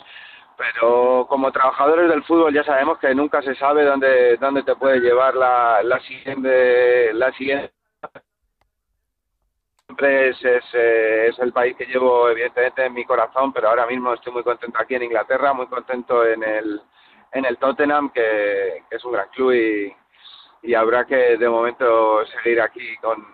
[0.56, 4.98] pero como trabajadores del fútbol ya sabemos que nunca se sabe dónde, dónde te puede
[4.98, 7.79] llevar la, la siguiente, la siguiente
[9.90, 14.14] siempre es, eh, es, el país que llevo evidentemente en mi corazón, pero ahora mismo
[14.14, 16.80] estoy muy contento aquí en Inglaterra, muy contento en el,
[17.32, 22.96] en el Tottenham, que, es un gran club y, habrá que de momento seguir aquí
[22.98, 23.26] con,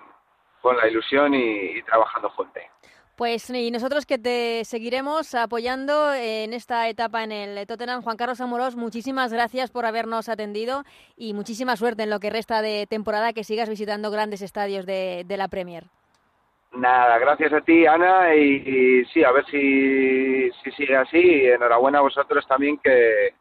[0.63, 2.71] con la ilusión y, trabajando fuerte.
[3.17, 8.03] Pues y nosotros que te seguiremos apoyando en esta etapa en el Tottenham.
[8.03, 10.85] Juan Carlos Amorós, muchísimas gracias por habernos atendido
[11.17, 15.25] y muchísima suerte en lo que resta de temporada, que sigas visitando grandes estadios de
[15.37, 15.85] la Premier.
[16.77, 21.19] Nada, gracias a ti, Ana, y, y sí, a ver si, si sigue así.
[21.19, 23.35] Y enhorabuena a vosotros también, que,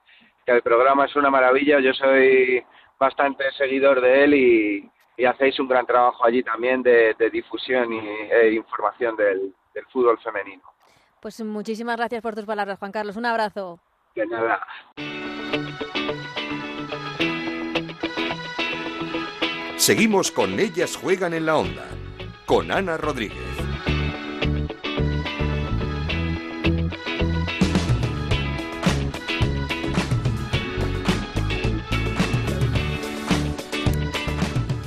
[0.45, 1.81] que, el programa es una maravilla.
[1.81, 2.63] Yo soy
[2.97, 7.91] bastante seguidor de él y, y hacéis un gran trabajo allí también de, de difusión
[7.91, 10.63] y, e información del, del fútbol femenino.
[11.19, 13.17] Pues muchísimas gracias por tus palabras, Juan Carlos.
[13.17, 13.79] Un abrazo.
[14.15, 14.65] De nada.
[19.75, 21.85] Seguimos con Ellas Juegan en la Onda
[22.45, 23.37] con Ana Rodríguez.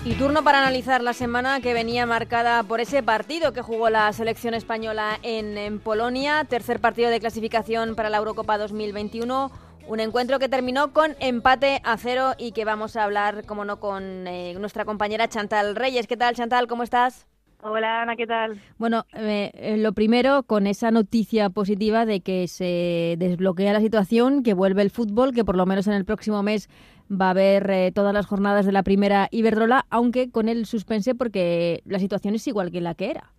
[0.05, 4.11] Y turno para analizar la semana que venía marcada por ese partido que jugó la
[4.12, 9.51] selección española en, Polonia, tercer partido de clasificación para la Eurocopa 2021
[9.87, 13.81] un encuentro que terminó con empate a cero y que vamos a hablar, como no,
[13.81, 16.07] con eh, nuestra compañera Chantal Reyes.
[16.07, 16.66] ¿Qué tal, Chantal?
[16.66, 17.27] ¿Cómo estás?
[17.61, 18.61] Hola Ana, ¿qué tal?
[18.79, 24.55] Bueno, eh, lo primero con esa noticia positiva de que se desbloquea la situación, que
[24.55, 26.68] vuelve el fútbol, que por lo menos en el próximo mes
[27.11, 31.16] va a haber eh, todas las jornadas de la primera Iberdrola, aunque con el suspense
[31.16, 33.33] porque la situación es igual que la que era.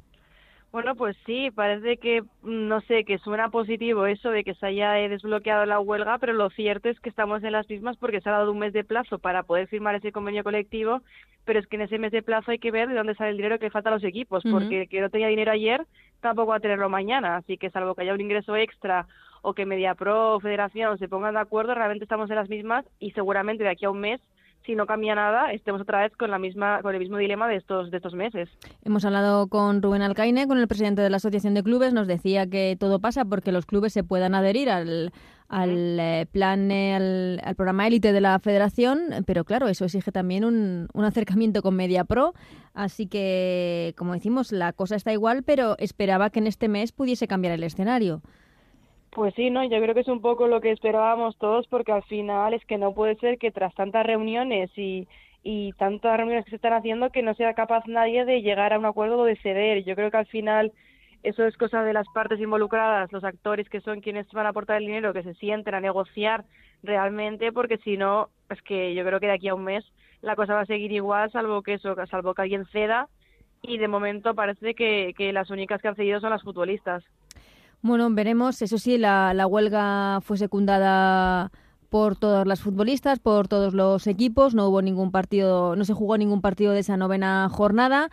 [0.72, 5.00] Bueno, pues sí, parece que, no sé, que suena positivo eso de que se haya
[5.00, 8.30] eh, desbloqueado la huelga, pero lo cierto es que estamos en las mismas porque se
[8.30, 11.02] ha dado un mes de plazo para poder firmar ese convenio colectivo,
[11.44, 13.38] pero es que en ese mes de plazo hay que ver de dónde sale el
[13.38, 15.88] dinero que falta a los equipos, porque el que no tenía dinero ayer
[16.20, 19.08] tampoco va a tenerlo mañana, así que salvo que haya un ingreso extra
[19.42, 23.10] o que Mediapro o Federación se pongan de acuerdo, realmente estamos en las mismas y
[23.12, 24.22] seguramente de aquí a un mes
[24.70, 27.56] si no cambia nada, estemos otra vez con la misma con el mismo dilema de
[27.56, 28.50] estos de estos meses.
[28.84, 32.46] Hemos hablado con Rubén Alcaine, con el presidente de la Asociación de Clubes, nos decía
[32.46, 35.12] que todo pasa porque los clubes se puedan adherir al,
[35.48, 40.88] al eh, plan, al, programa élite de la federación, pero claro, eso exige también un,
[40.94, 42.36] un acercamiento con MediaPro,
[42.76, 47.28] así que, como decimos, la cosa está igual, pero esperaba que en este mes pudiese
[47.28, 48.22] cambiar el escenario.
[49.12, 52.04] Pues sí, no, yo creo que es un poco lo que esperábamos todos, porque al
[52.04, 55.08] final es que no puede ser que tras tantas reuniones y,
[55.44, 58.80] y tantas reuniones que se están haciendo que no sea capaz nadie de llegar a
[58.80, 59.84] un acuerdo o de ceder.
[59.84, 60.72] Yo creo que al final
[61.24, 64.78] eso es cosa de las partes involucradas, los actores que son quienes van a aportar
[64.78, 66.46] el dinero, que se sienten a negociar
[66.84, 69.84] realmente, porque si no, es que yo creo que de aquí a un mes
[70.22, 73.08] la cosa va a seguir igual, salvo que eso, salvo que alguien ceda,
[73.62, 77.04] y de momento parece que, que las únicas que han cedido son las futbolistas.
[77.82, 78.62] Bueno, veremos.
[78.62, 81.52] Eso sí, la, la huelga fue secundada
[81.90, 84.54] por todas las futbolistas, por todos los equipos.
[84.54, 88.10] No hubo ningún partido, no se jugó ningún partido de esa novena jornada.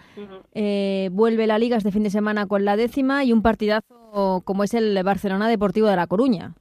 [0.54, 4.64] Eh, vuelve la liga este fin de semana con la décima y un partidazo como
[4.64, 6.54] es el Barcelona Deportivo de La Coruña.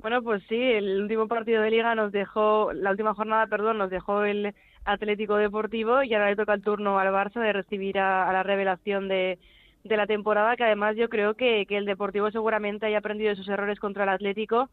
[0.00, 3.90] Bueno, pues sí, el último partido de liga nos dejó, la última jornada, perdón, nos
[3.90, 4.54] dejó el
[4.84, 9.08] Atlético Deportivo y ahora le toca el turno al Barça de recibir a, la revelación
[9.08, 9.38] de,
[9.88, 13.36] de la temporada, que además yo creo que, que el Deportivo seguramente haya aprendido de
[13.36, 14.68] sus errores contra el Atlético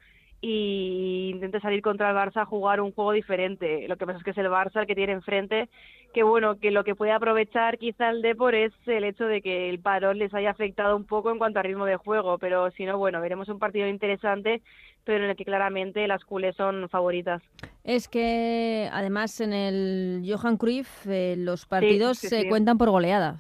[0.46, 3.88] y intente salir contra el Barça a jugar un juego diferente.
[3.88, 5.70] Lo que pasa es que es el Barça el que tiene enfrente,
[6.14, 9.70] que bueno, que lo que puede aprovechar quizá el Depor es el hecho de que
[9.70, 12.84] el parón les haya afectado un poco en cuanto a ritmo de juego, pero si
[12.84, 14.62] no, bueno, veremos un partido interesante,
[15.06, 17.42] pero en el que claramente las culés son favoritas.
[17.86, 23.38] Es que además en el Johan Cruyff eh, los partidos se cuentan por goleada.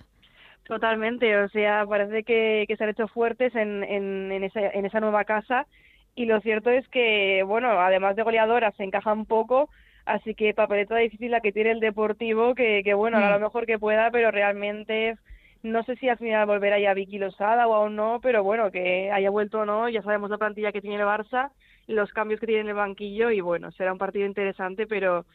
[0.65, 5.01] Totalmente, o sea, parece que, se han hecho fuertes en, en, en, esa, en esa
[5.01, 5.67] nueva casa
[6.15, 9.69] y lo cierto es que, bueno, además de goleadoras, se encaja un poco,
[10.05, 13.43] así que papeleta difícil la que tiene el Deportivo, que, que bueno, hará lo mm.
[13.43, 15.15] mejor que pueda, pero realmente
[15.63, 19.11] no sé si al final volverá ya Vicky Losada o aún no, pero bueno, que
[19.11, 21.51] haya vuelto o no, ya sabemos la plantilla que tiene el Barça,
[21.87, 25.25] los cambios que tiene en el banquillo y bueno, será un partido interesante, pero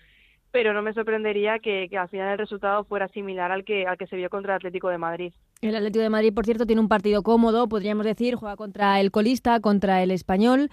[0.50, 4.06] pero no me sorprendería que, al final el resultado fuera similar al que, al que
[4.06, 5.32] se vio contra el Atlético de Madrid.
[5.60, 9.10] El Atlético de Madrid, por cierto, tiene un partido cómodo, podríamos decir, juega contra el
[9.10, 10.70] colista, contra el español,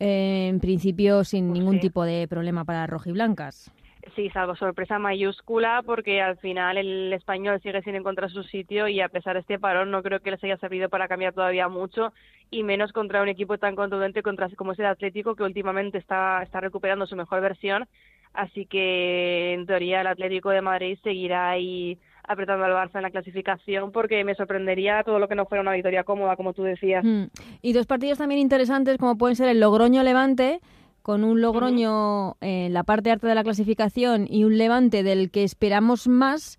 [0.00, 3.72] eh, en principio sin pues ningún tipo de problema para rojiblancas.
[4.14, 9.00] Sí, salvo sorpresa mayúscula, porque al final el español sigue sin encontrar su sitio y
[9.00, 12.12] a pesar de este parón no creo que les haya servido para cambiar todavía mucho
[12.50, 16.42] y menos contra un equipo tan contundente contra, como es el Atlético, que últimamente está,
[16.42, 17.86] está recuperando su mejor versión
[18.32, 23.10] Así que en teoría el Atlético de Madrid seguirá ahí apretando al Barça en la
[23.10, 27.02] clasificación porque me sorprendería todo lo que no fuera una victoria cómoda, como tú decías.
[27.04, 27.24] Mm.
[27.62, 30.60] Y dos partidos también interesantes como pueden ser el Logroño-Levante,
[31.02, 35.42] con un Logroño en la parte alta de la clasificación y un Levante del que
[35.42, 36.58] esperamos más,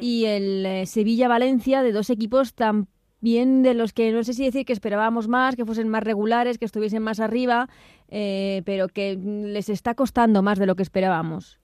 [0.00, 2.86] y el eh, Sevilla-Valencia de dos equipos tan
[3.20, 6.58] bien de los que no sé si decir que esperábamos más, que fuesen más regulares,
[6.58, 7.68] que estuviesen más arriba,
[8.08, 11.58] eh, pero que les está costando más de lo que esperábamos.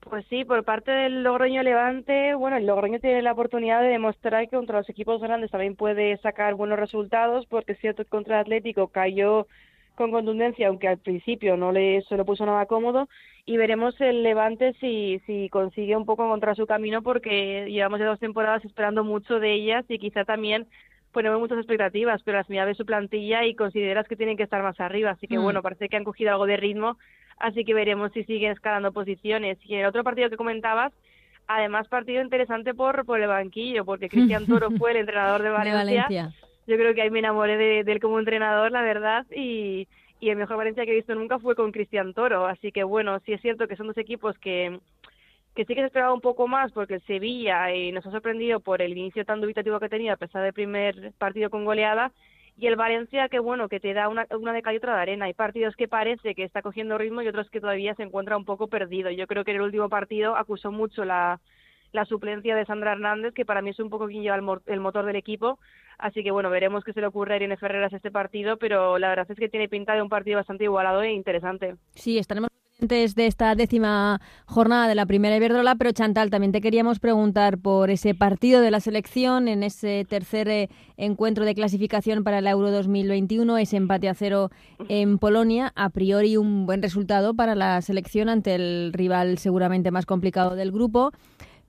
[0.00, 4.48] Pues sí, por parte del Logroño Levante, bueno, el Logroño tiene la oportunidad de demostrar
[4.48, 8.40] que contra los equipos grandes también puede sacar buenos resultados, porque es cierto contra el
[8.42, 9.46] Atlético cayó
[9.94, 13.08] con contundencia, aunque al principio no le se lo puso nada cómodo,
[13.44, 18.06] y veremos el Levante si, si consigue un poco encontrar su camino, porque llevamos ya
[18.06, 20.66] dos temporadas esperando mucho de ellas y quizá también
[21.12, 24.80] ponemos muchas expectativas, pero las de su plantilla y consideras que tienen que estar más
[24.80, 25.42] arriba, así que mm.
[25.42, 26.98] bueno, parece que han cogido algo de ritmo,
[27.38, 29.58] así que veremos si siguen escalando posiciones.
[29.64, 30.92] Y el otro partido que comentabas,
[31.46, 36.32] además partido interesante por, por el banquillo, porque Cristian Toro fue el entrenador de Valencia.
[36.66, 39.88] Yo creo que ahí me enamoré de, él como entrenador, la verdad, y,
[40.20, 42.46] y el mejor Valencia que he visto nunca fue con Cristian Toro.
[42.46, 44.78] Así que bueno, sí es cierto que son dos equipos que,
[45.54, 48.60] que sí que se esperaba un poco más porque el Sevilla eh, nos ha sorprendido
[48.60, 52.12] por el inicio tan dubitativo que tenía a pesar del primer partido con goleada
[52.56, 55.02] y el Valencia que bueno que te da una, una de calle y otra de
[55.02, 58.36] arena hay partidos que parece que está cogiendo ritmo y otros que todavía se encuentra
[58.36, 61.40] un poco perdido yo creo que en el último partido acusó mucho la,
[61.92, 65.06] la suplencia de Sandra Hernández que para mí es un poco quien lleva el, motor
[65.06, 65.58] del equipo.
[65.98, 69.10] Así que bueno, veremos qué se le ocurre a Irene Ferreras este partido, pero la
[69.10, 71.76] verdad es que tiene pinta de un partido bastante igualado e interesante.
[71.94, 76.60] Sí, estaremos pendientes de esta décima jornada de la primera Iberdrola, pero Chantal, también te
[76.60, 82.24] queríamos preguntar por ese partido de la selección en ese tercer eh, encuentro de clasificación
[82.24, 84.50] para el Euro 2021, ese empate a cero
[84.88, 90.06] en Polonia, a priori un buen resultado para la selección ante el rival seguramente más
[90.06, 91.12] complicado del grupo,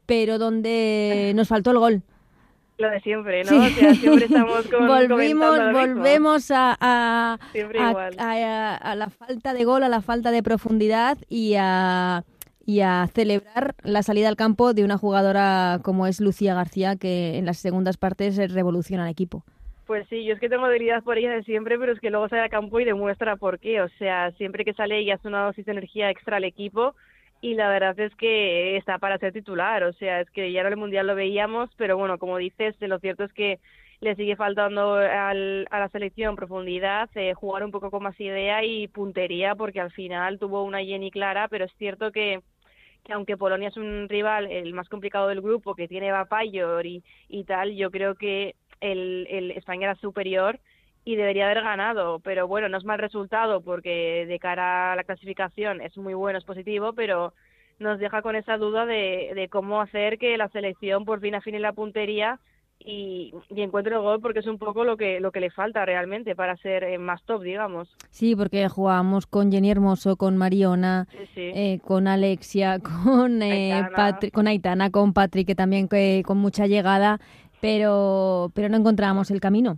[0.06, 2.01] pero donde nos faltó el gol.
[2.80, 3.64] Lo de siempre, ¿no?
[3.64, 7.38] O sea, siempre estamos con, Volvimos, volvemos a, a,
[8.18, 12.24] a, la falta de gol, a la falta de profundidad y a,
[12.66, 17.38] y a celebrar la salida al campo de una jugadora como es Lucía García, que
[17.38, 19.43] en las segundas partes revoluciona al equipo.
[19.86, 22.30] Pues sí, yo es que tengo debilidad por ella de siempre, pero es que luego
[22.30, 23.82] sale al campo y demuestra por qué.
[23.82, 26.95] O sea, siempre que sale ella es una dosis de energía extra al equipo
[27.44, 29.84] y la verdad es que está para ser titular.
[29.84, 33.00] O sea, es que ya en el Mundial lo veíamos, pero bueno, como dices, lo
[33.00, 33.60] cierto es que
[34.00, 38.64] le sigue faltando al, a la selección profundidad, eh, jugar un poco con más idea
[38.64, 42.41] y puntería, porque al final tuvo una Jenny clara, pero es cierto que
[43.04, 47.04] que aunque Polonia es un rival el más complicado del grupo, que tiene Vapayor y,
[47.28, 50.62] y tal, yo creo que el, el España era superior
[51.06, 55.04] y debería haber ganado, pero bueno, no es mal resultado porque de cara a la
[55.04, 57.34] clasificación es muy bueno, es positivo, pero
[57.80, 61.60] nos deja con esa duda de, de cómo hacer que la selección por fin afine
[61.60, 62.39] la puntería
[62.80, 65.86] y, y, encuentre el gol porque es un poco lo que lo que le falta
[65.86, 67.89] realmente para ser eh, más top, digamos.
[68.10, 71.51] Sí, porque jugábamos con Jenny Hermoso, con Mariona, Sí, sí.
[71.54, 73.97] eh, con Alexia, con eh, Aitana.
[73.97, 77.20] Patri- con Aitana, con Patrick, que también que, con mucha llegada,
[77.62, 79.78] pero pero no encontrábamos el camino.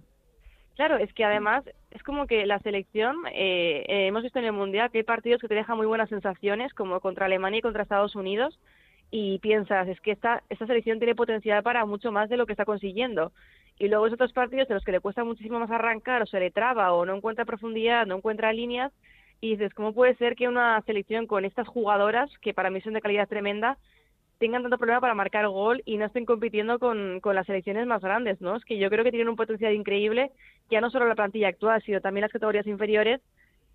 [0.76, 4.52] Claro, es que además es como que la selección, eh, eh, hemos visto en el
[4.52, 7.84] Mundial que hay partidos que te dejan muy buenas sensaciones, como contra Alemania y contra
[7.84, 8.60] Estados Unidos,
[9.10, 12.52] y piensas, es que esta, esta selección tiene potencial para mucho más de lo que
[12.54, 13.32] está consiguiendo.
[13.80, 16.40] Y luego hay otros partidos en los que le cuesta muchísimo más arrancar, o se
[16.42, 18.92] le traba, o no encuentra profundidad, no encuentra líneas,
[19.40, 22.94] y dices, ¿cómo puede ser que una selección con estas jugadoras, que para mí son
[22.94, 23.78] de calidad tremenda,
[24.38, 28.02] tengan tanto problema para marcar gol y no estén compitiendo con, con las selecciones más
[28.02, 28.56] grandes, ¿no?
[28.56, 30.32] Es que yo creo que tienen un potencial increíble,
[30.70, 33.22] ya no solo la plantilla actual, sino también las categorías inferiores,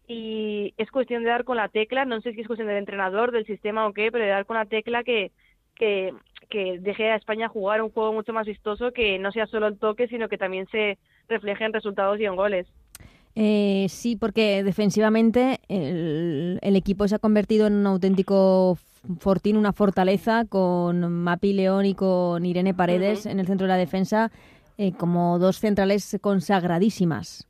[0.06, 3.30] y es cuestión de dar con la tecla, no sé si es cuestión del entrenador,
[3.30, 5.30] del sistema o qué, pero de dar con la tecla que,
[5.76, 6.12] que,
[6.48, 9.78] que deje a España jugar un juego mucho más vistoso, que no sea solo el
[9.78, 10.98] toque, sino que también se
[11.28, 12.66] refleje en resultados y en goles.
[13.36, 18.78] Eh, sí, porque defensivamente el, el equipo se ha convertido en un auténtico
[19.18, 23.78] fortín, una fortaleza con Mapi León y con Irene Paredes en el centro de la
[23.78, 24.30] defensa
[24.78, 27.46] eh, como dos centrales consagradísimas.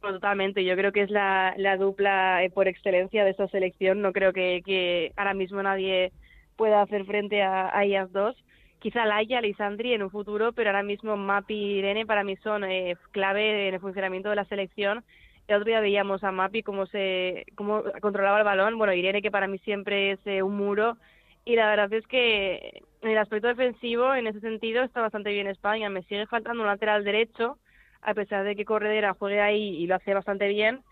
[0.00, 0.64] Bueno, totalmente.
[0.64, 4.00] Yo creo que es la, la dupla eh, por excelencia de esta selección.
[4.00, 6.12] No creo que, que ahora mismo nadie
[6.56, 8.36] pueda hacer frente a, a ellas dos.
[8.78, 12.64] Quizá Laia, Lisandri en un futuro, pero ahora mismo Mapi y Irene para mí son
[12.64, 15.04] eh, clave en el funcionamiento de la selección.
[15.50, 18.78] El otro día veíamos a Mapi cómo se cómo controlaba el balón.
[18.78, 20.96] Bueno, Irene que para mí siempre es eh, un muro.
[21.44, 25.48] Y la verdad es que en el aspecto defensivo, en ese sentido, está bastante bien
[25.48, 25.90] España.
[25.90, 27.58] Me sigue faltando un lateral derecho,
[28.02, 30.82] a pesar de que Corredera juegue ahí y lo hace bastante bien,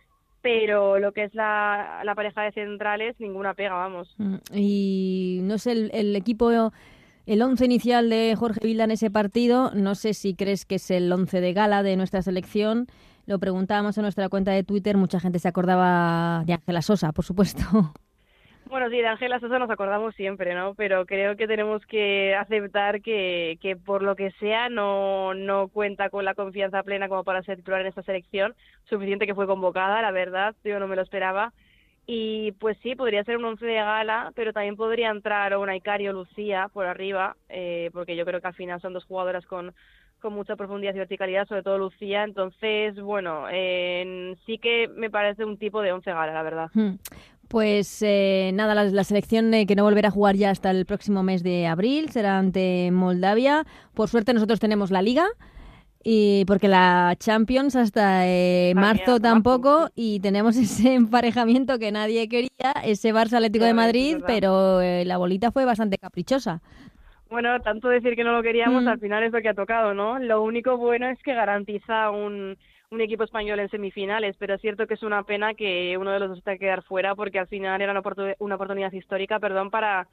[0.42, 4.12] pero lo que es la, la pareja de centrales, ninguna pega, vamos.
[4.18, 6.50] Mm, Y no sé, el, el equipo,
[7.26, 10.90] el once inicial de Jorge Vilda en ese partido, no sé si crees que es
[10.90, 12.88] el once de gala de nuestra selección.
[13.29, 17.26] Lo preguntábamos en nuestra cuenta de Twitter, mucha gente se acordaba de Ángela Sosa, por
[17.26, 17.62] supuesto.
[18.70, 20.74] Bueno, sí, de Ángela Sosa nos acordamos siempre, ¿no?
[20.74, 26.09] Pero creo que tenemos que aceptar que, que por lo que sea no, no cuenta
[26.09, 28.55] con la confianza plena como para ser titular en esta selección.
[28.85, 31.53] Suficiente que fue convocada, la verdad, yo no me lo esperaba.
[32.07, 36.14] Y pues sí, podría ser un once de gala, pero también podría entrar una Icario
[36.14, 39.74] Lucía por arriba, eh, porque yo creo que al final son dos jugadoras con,
[40.21, 42.25] con mucha profundidad y verticalidad, sobre todo Lucía.
[42.25, 46.71] Entonces, bueno, eh, sí que me parece un tipo de once gala, la verdad.
[46.75, 46.97] Hmm.
[47.49, 50.85] Pues eh, nada, la, la selección eh, que no volverá a jugar ya hasta el
[50.85, 53.64] próximo mes de abril será ante Moldavia.
[53.95, 55.27] Por suerte nosotros tenemos la liga.
[56.05, 62.73] Y porque la Champions hasta eh, marzo tampoco y tenemos ese emparejamiento que nadie quería,
[62.85, 66.62] ese Barça Atlético de Madrid, pero eh, la bolita fue bastante caprichosa.
[67.31, 68.89] Bueno, tanto decir que no lo queríamos, Mm.
[68.89, 70.18] al final es lo que ha tocado, ¿no?
[70.18, 72.57] Lo único bueno es que garantiza un,
[72.91, 76.20] un equipo español en semifinales, pero es cierto que es una pena que uno de
[76.20, 78.03] los dos tenga que quedar fuera porque al final era una,
[78.39, 80.09] una oportunidad histórica, perdón, para,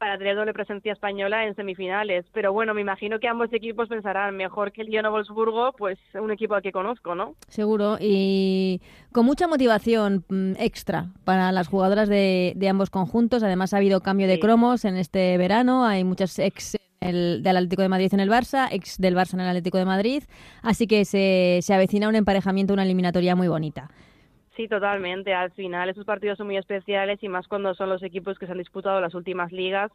[0.00, 2.24] para tener doble presencia española en semifinales.
[2.32, 5.98] Pero bueno, me imagino que ambos equipos pensarán, mejor que el Lyon o Wolfsburgo, pues
[6.14, 7.34] un equipo al que conozco, ¿no?
[7.48, 8.80] Seguro, y
[9.12, 13.42] con mucha motivación mm, extra para las jugadoras de, de ambos conjuntos.
[13.42, 14.40] Además, ha habido cambio de Sí.
[14.40, 15.84] cromos en este verano.
[15.84, 19.40] Hay muchas ex el- del Atlético de Madrid en el Barça, ex del Barça en
[19.40, 20.22] el Atlético de Madrid.
[20.62, 23.90] Así que se, se avecina un emparejamiento, una eliminatoria muy bonita.
[24.60, 25.32] Sí, totalmente.
[25.32, 28.52] Al final esos partidos son muy especiales y más cuando son los equipos que se
[28.52, 29.90] han disputado las últimas ligas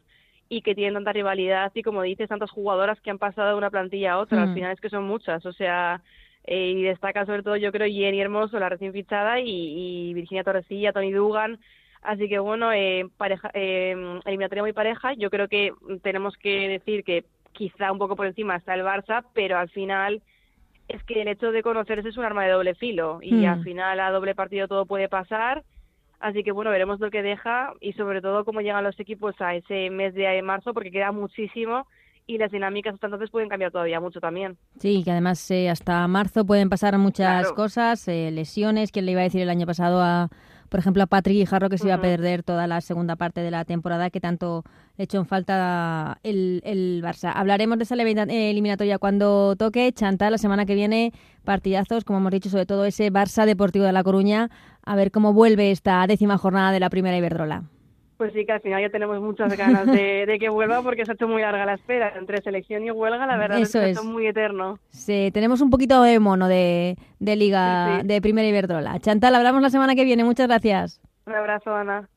[0.48, 3.70] y que tienen tanta rivalidad y como dices, tantas jugadoras que han pasado de una
[3.70, 4.38] plantilla a otra.
[4.38, 4.48] Mm.
[4.48, 5.46] Al final es que son muchas.
[5.46, 6.02] O sea,
[6.42, 10.42] eh, y destaca sobre todo yo creo Jenny Hermoso, la recién fichada, y, y Virginia
[10.42, 11.60] Torrecilla, Tony Dugan.
[12.02, 13.94] Así que bueno, eh, pareja, eh,
[14.24, 15.12] eliminatoria muy pareja.
[15.14, 19.24] Yo creo que tenemos que decir que quizá un poco por encima está el Barça,
[19.32, 20.22] pero al final
[20.88, 23.48] es que el hecho de conocerse es un arma de doble filo y Hmm.
[23.48, 25.62] al final a doble partido todo puede pasar.
[26.18, 29.54] Así que bueno, veremos lo que deja y sobre todo cómo llegan los equipos a
[29.54, 31.86] ese mes de marzo porque queda muchísimo
[32.26, 34.56] y las dinámicas hasta entonces pueden cambiar todavía mucho también.
[34.80, 37.54] Sí, que además eh, hasta marzo pueden pasar muchas Claro.
[37.54, 40.28] cosas, eh, lesiones, ¿quién le iba a decir el año pasado a,
[40.68, 43.50] por ejemplo, a Patrick Guijarro que se iba a perder toda la segunda parte de
[43.50, 44.64] la temporada que tanto
[44.96, 47.32] le echó en falta el, el Barça?
[47.34, 49.92] Hablaremos de esa elimina- eliminatoria cuando toque.
[49.92, 51.12] Chantal, la semana que viene,
[51.44, 54.50] partidazos, como hemos dicho, sobre todo ese Barça Deportivo de La Coruña,
[54.84, 57.64] a ver cómo vuelve esta décima jornada de la primera Iberdrola.
[58.16, 61.10] Pues sí, que al final ya tenemos muchas ganas de, de que vuelva porque se
[61.10, 62.14] ha hecho muy larga la espera.
[62.16, 64.02] Entre selección y huelga, la verdad es Eso que es.
[64.04, 64.78] muy eterno.
[64.88, 68.06] Se- tenemos un poquito de mono de, de Liga Sí, sí.
[68.06, 68.98] de Primera Iberdrola.
[69.00, 70.24] Chantal, hablamos la semana que viene.
[70.24, 71.00] Muchas gracias.
[71.26, 72.08] Un abrazo, Ana.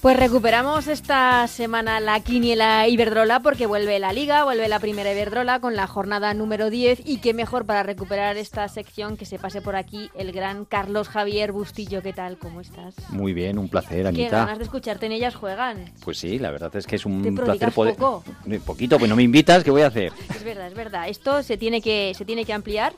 [0.00, 5.58] Pues recuperamos esta semana la quiniela Iberdrola porque vuelve la Liga, vuelve la primera Iberdrola
[5.58, 9.60] con la jornada número 10 y qué mejor para recuperar esta sección que se pase
[9.60, 12.00] por aquí el gran Carlos Javier Bustillo.
[12.00, 12.38] ¿Qué tal?
[12.38, 12.94] ¿Cómo estás?
[13.10, 14.36] Muy bien, un placer, Qué Anita.
[14.44, 15.92] ganas de escucharte en ellas juegan.
[16.04, 17.96] Pues sí, la verdad es que es un Te placer poder.
[17.96, 18.22] poco.
[18.48, 20.12] Eh, Poquito, pues no me invitas, ¿qué voy a hacer?
[20.32, 21.08] Es verdad, es verdad.
[21.08, 22.92] Esto se tiene que, se tiene que ampliar.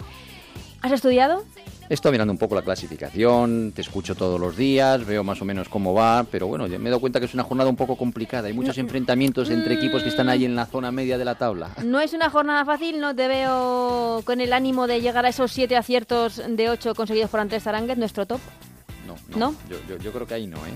[0.83, 1.45] ¿Has estudiado?
[1.89, 5.69] Estoy mirando un poco la clasificación, te escucho todos los días, veo más o menos
[5.69, 8.47] cómo va, pero bueno, me he dado cuenta que es una jornada un poco complicada.
[8.47, 11.71] Hay muchos enfrentamientos entre equipos que están ahí en la zona media de la tabla.
[11.85, 15.51] No es una jornada fácil, no te veo con el ánimo de llegar a esos
[15.51, 18.41] siete aciertos de ocho conseguidos por Andrés Aránguez, nuestro top,
[19.07, 19.55] No, ¿No?
[19.69, 20.71] Yo, yo- yo creo que ahí no, ¿eh?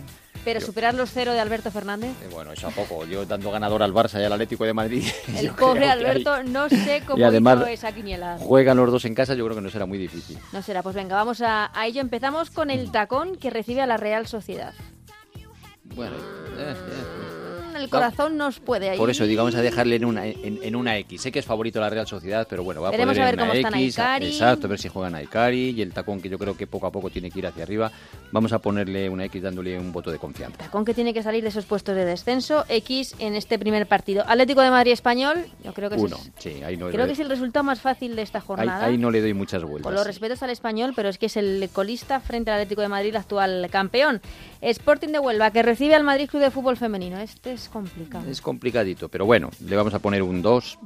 [0.45, 2.11] Pero Yo- superar los cero de Alberto Fernández.
[2.23, 3.05] Eh, Bueno, eso a poco.
[3.07, 5.05] Yo dando ganador al Barça y al Atlético de Madrid.
[5.37, 8.37] El pobre Alberto, no sé cómo Y además- hizo esa quiniela.
[8.39, 10.39] Juegan los dos en casa, yo creo que no será muy difícil.
[10.53, 12.01] No será, pues venga, vamos a, a ello.
[12.01, 14.75] Empezamos con el tacón que recibe a la Real Sociedad.
[15.95, 16.17] Bueno,
[16.59, 17.24] eh, eh.
[17.79, 18.99] Mm, El corazón nos puede ahí.
[18.99, 21.23] Por eso, digamos, a dejarle en una, en, en una X.
[21.23, 23.35] Sé que es favorito la Real Sociedad, pero bueno, va a poder a en ver
[23.35, 23.99] una cómo están X.
[23.99, 24.27] Aikari.
[24.27, 26.87] Exacto, a ver si juegan a Ikari y el tacón que yo creo que poco
[26.87, 27.91] a poco tiene que ir hacia arriba.
[28.33, 30.59] Vamos a ponerle una X dándole un voto de confianza.
[30.59, 32.65] Tacón que tiene que salir de esos puestos de descenso.
[32.69, 34.25] X en este primer partido.
[34.27, 37.21] Atlético de Madrid Español, yo creo que, Uno, es, sí, ahí no, creo que es
[37.21, 38.85] el resultado más fácil de esta ahí, jornada.
[38.87, 39.85] ahí no le doy muchas vueltas.
[39.85, 42.89] Con los respetos al español, pero es que es el colista frente al Atlético de
[42.89, 44.21] Madrid, el actual campeón.
[44.61, 47.19] Sporting de Huelva, que recibe al Madrid Club de Fútbol Femenino.
[47.19, 48.29] Este es complicado.
[48.31, 50.79] Es complicadito, pero bueno, le vamos a poner un 2.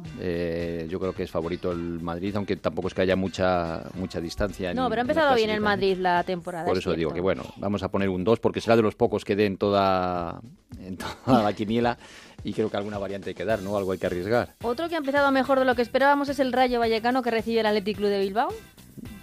[0.89, 4.73] yo creo que es favorito el Madrid, aunque tampoco es que haya mucha mucha distancia.
[4.75, 5.61] No, en- pero ha empezado bien el.
[5.61, 6.65] Madrid la temporada.
[6.65, 8.95] Por es eso digo que bueno, vamos a poner un 2 porque será de los
[8.95, 10.41] pocos que den toda,
[10.81, 11.99] en toda la quiniela
[12.45, 13.77] y creo que alguna variante hay que dar, ¿no?
[13.77, 14.55] Algo hay que arriesgar.
[14.63, 17.61] Otro que ha empezado mejor de lo que esperábamos es el Rayo Vallecano que recibe
[17.61, 18.49] el Athletic Club de Bilbao.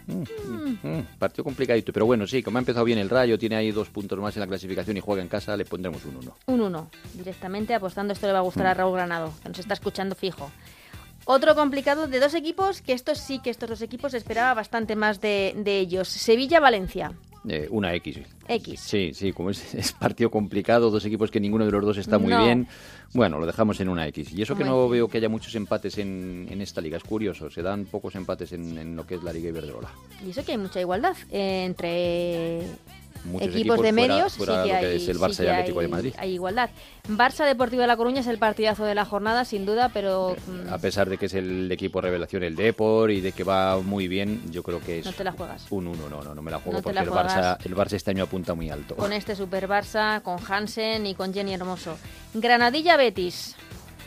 [0.07, 3.89] Mm, partido complicadito, pero bueno, sí, como ha empezado bien el Rayo, tiene ahí dos
[3.89, 6.35] puntos más en la clasificación y juega en casa, le pondremos un 1.
[6.47, 6.89] Un 1.
[7.13, 8.77] Directamente apostando, esto le va a gustar a Mm.
[8.77, 10.51] Raúl Granado, que nos está escuchando fijo.
[11.25, 15.21] Otro complicado de dos equipos, que estos sí que estos dos equipos esperaba bastante más
[15.21, 16.07] de, de ellos.
[16.07, 17.13] Sevilla-Valencia.
[17.47, 18.19] Eh, una X.
[18.47, 18.79] X.
[18.79, 22.17] Sí, sí, como es, es partido complicado, dos equipos que ninguno de los dos está
[22.17, 22.43] muy No.
[22.43, 22.67] bien.
[23.13, 24.33] Bueno, lo dejamos en una X.
[24.33, 24.91] Y eso que no bien.
[24.93, 28.51] veo que haya muchos empates en, en esta liga, es curioso, se dan pocos empates
[28.53, 29.89] en, en lo que es la Liga Iberdrola.
[30.25, 32.61] Y eso que hay mucha igualdad eh, entre
[33.23, 34.33] Muchos equipos, de fuera- medios.
[34.33, 36.13] fuera sí que hay, es el sí Barça que y Atlético hay- de Madrid.
[36.17, 36.69] Hay igualdad.
[37.09, 40.73] Barça Deportivo de La Coruña es el partidazo de la jornada, sin duda, pero mm,
[40.73, 44.07] A pesar de que es el equipo revelación el Depor y de que va muy
[44.07, 45.65] bien, yo creo que es no te la juegas.
[45.69, 47.09] un 1, no, no, no me la juego No porque la el.
[47.09, 48.95] Barça, el Barça este año apunta muy alto.
[48.95, 51.97] Con este Super Barça, con Hansen y con Jenny Hermoso.
[52.33, 53.55] Granadilla Betis.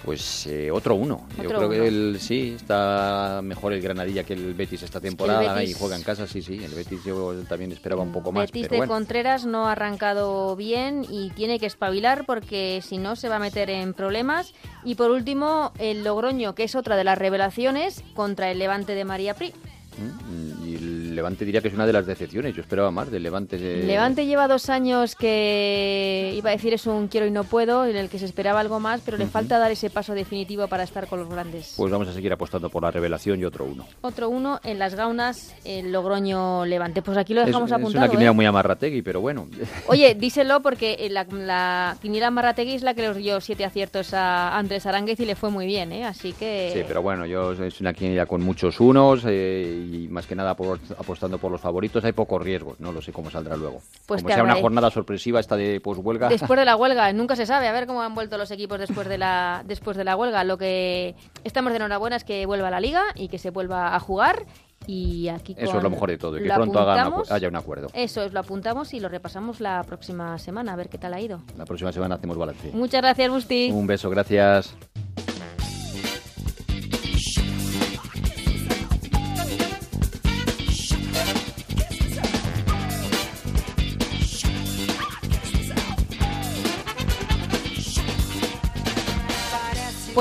[0.04, 1.26] Pues eh, otro 1.
[1.36, 1.68] Yo creo uno.
[1.70, 5.96] que el, sí, está mejor el Granadilla que el Betis esta temporada Betis- y juega
[5.96, 6.62] en casa, sí, sí.
[6.64, 8.92] El Betis yo también esperaba un poco más, Betis pero de bueno.
[8.94, 13.40] Contreras no ha arrancado bien y tiene que espabilar porque si no se va a
[13.40, 14.54] meter en problemas.
[14.84, 19.04] Y por último, el Logroño, que es otra de las revelaciones, contra el Levante de
[19.04, 19.52] María Pri.
[19.98, 22.54] Mm, Y el Levante diría que es una de las decepciones.
[22.54, 23.56] Yo esperaba más del Levante.
[23.60, 27.86] eh, Levante lleva dos años que iba a decir es un quiero y no puedo,
[27.86, 30.84] en el que se esperaba algo más, pero le falta dar ese paso definitivo para
[30.84, 31.74] estar con los grandes.
[31.76, 33.84] Pues vamos a seguir apostando por la revelación y otro 1.
[34.02, 37.02] Otro uno en las gaunas, el Logroño Levante.
[37.02, 38.04] Pues aquí lo dejamos es, es apuntado.
[38.04, 38.34] una quiniela ¿eh?
[38.34, 39.48] muy amarrategui, pero bueno.
[39.88, 44.14] Oye, díselo porque eh, la, la quiniela Marrategui es la que le dio siete aciertos
[44.14, 46.04] a Andrés Aránguez y le fue muy bien, ¿eh?
[46.04, 46.70] Así que...
[46.72, 50.54] Sí, pero bueno, yo es una quiniela con muchos unos eh, y más que nada
[50.54, 50.78] por-
[51.08, 52.04] apostando por los favoritos.
[52.04, 53.80] Hay pocos riesgos, no lo sé cómo saldrá luego.
[54.06, 56.28] Pues Como sea una jornada sorpresiva esta de poshuelga.
[56.28, 59.08] Después de la huelga, nunca se sabe, a ver cómo han vuelto los equipos después
[59.08, 60.44] de la después de la huelga.
[60.44, 63.94] Lo que estamos de enhorabuena es que vuelva a la liga y que se vuelva
[63.96, 64.44] a jugar.
[64.86, 67.32] Y aquí Eso es lo mejor de todo, y que pronto apuntamos.
[67.32, 67.88] haya un acuerdo.
[67.94, 71.20] Eso es, lo apuntamos y lo repasamos la próxima semana, a ver qué tal ha
[71.20, 71.40] ido.
[71.56, 72.70] La próxima semana hacemos balance.
[72.72, 73.70] Muchas gracias, Busti.
[73.72, 74.74] Un beso, gracias.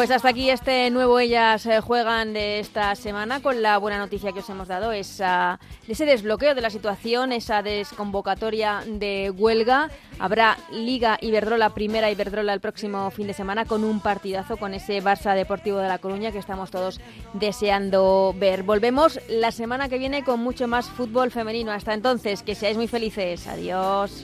[0.08, 4.32] Pues hasta aquí este nuevo Ellas eh, Juegan de esta semana con la buena noticia
[4.32, 9.90] que os hemos dado, esa, ese desbloqueo de la situación, esa desconvocatoria de huelga.
[10.18, 15.04] Habrá Liga Iberdrola, primera Iberdrola el próximo fin de semana con un partidazo con ese
[15.04, 17.02] Barça Deportivo de La Coruña que estamos todos
[17.34, 18.64] deseando ver.
[18.64, 21.74] Volvemos la semana que viene con mucho más fútbol femenino.
[21.74, 23.46] Hasta entonces, que seáis muy felices.
[23.46, 24.24] Adiós.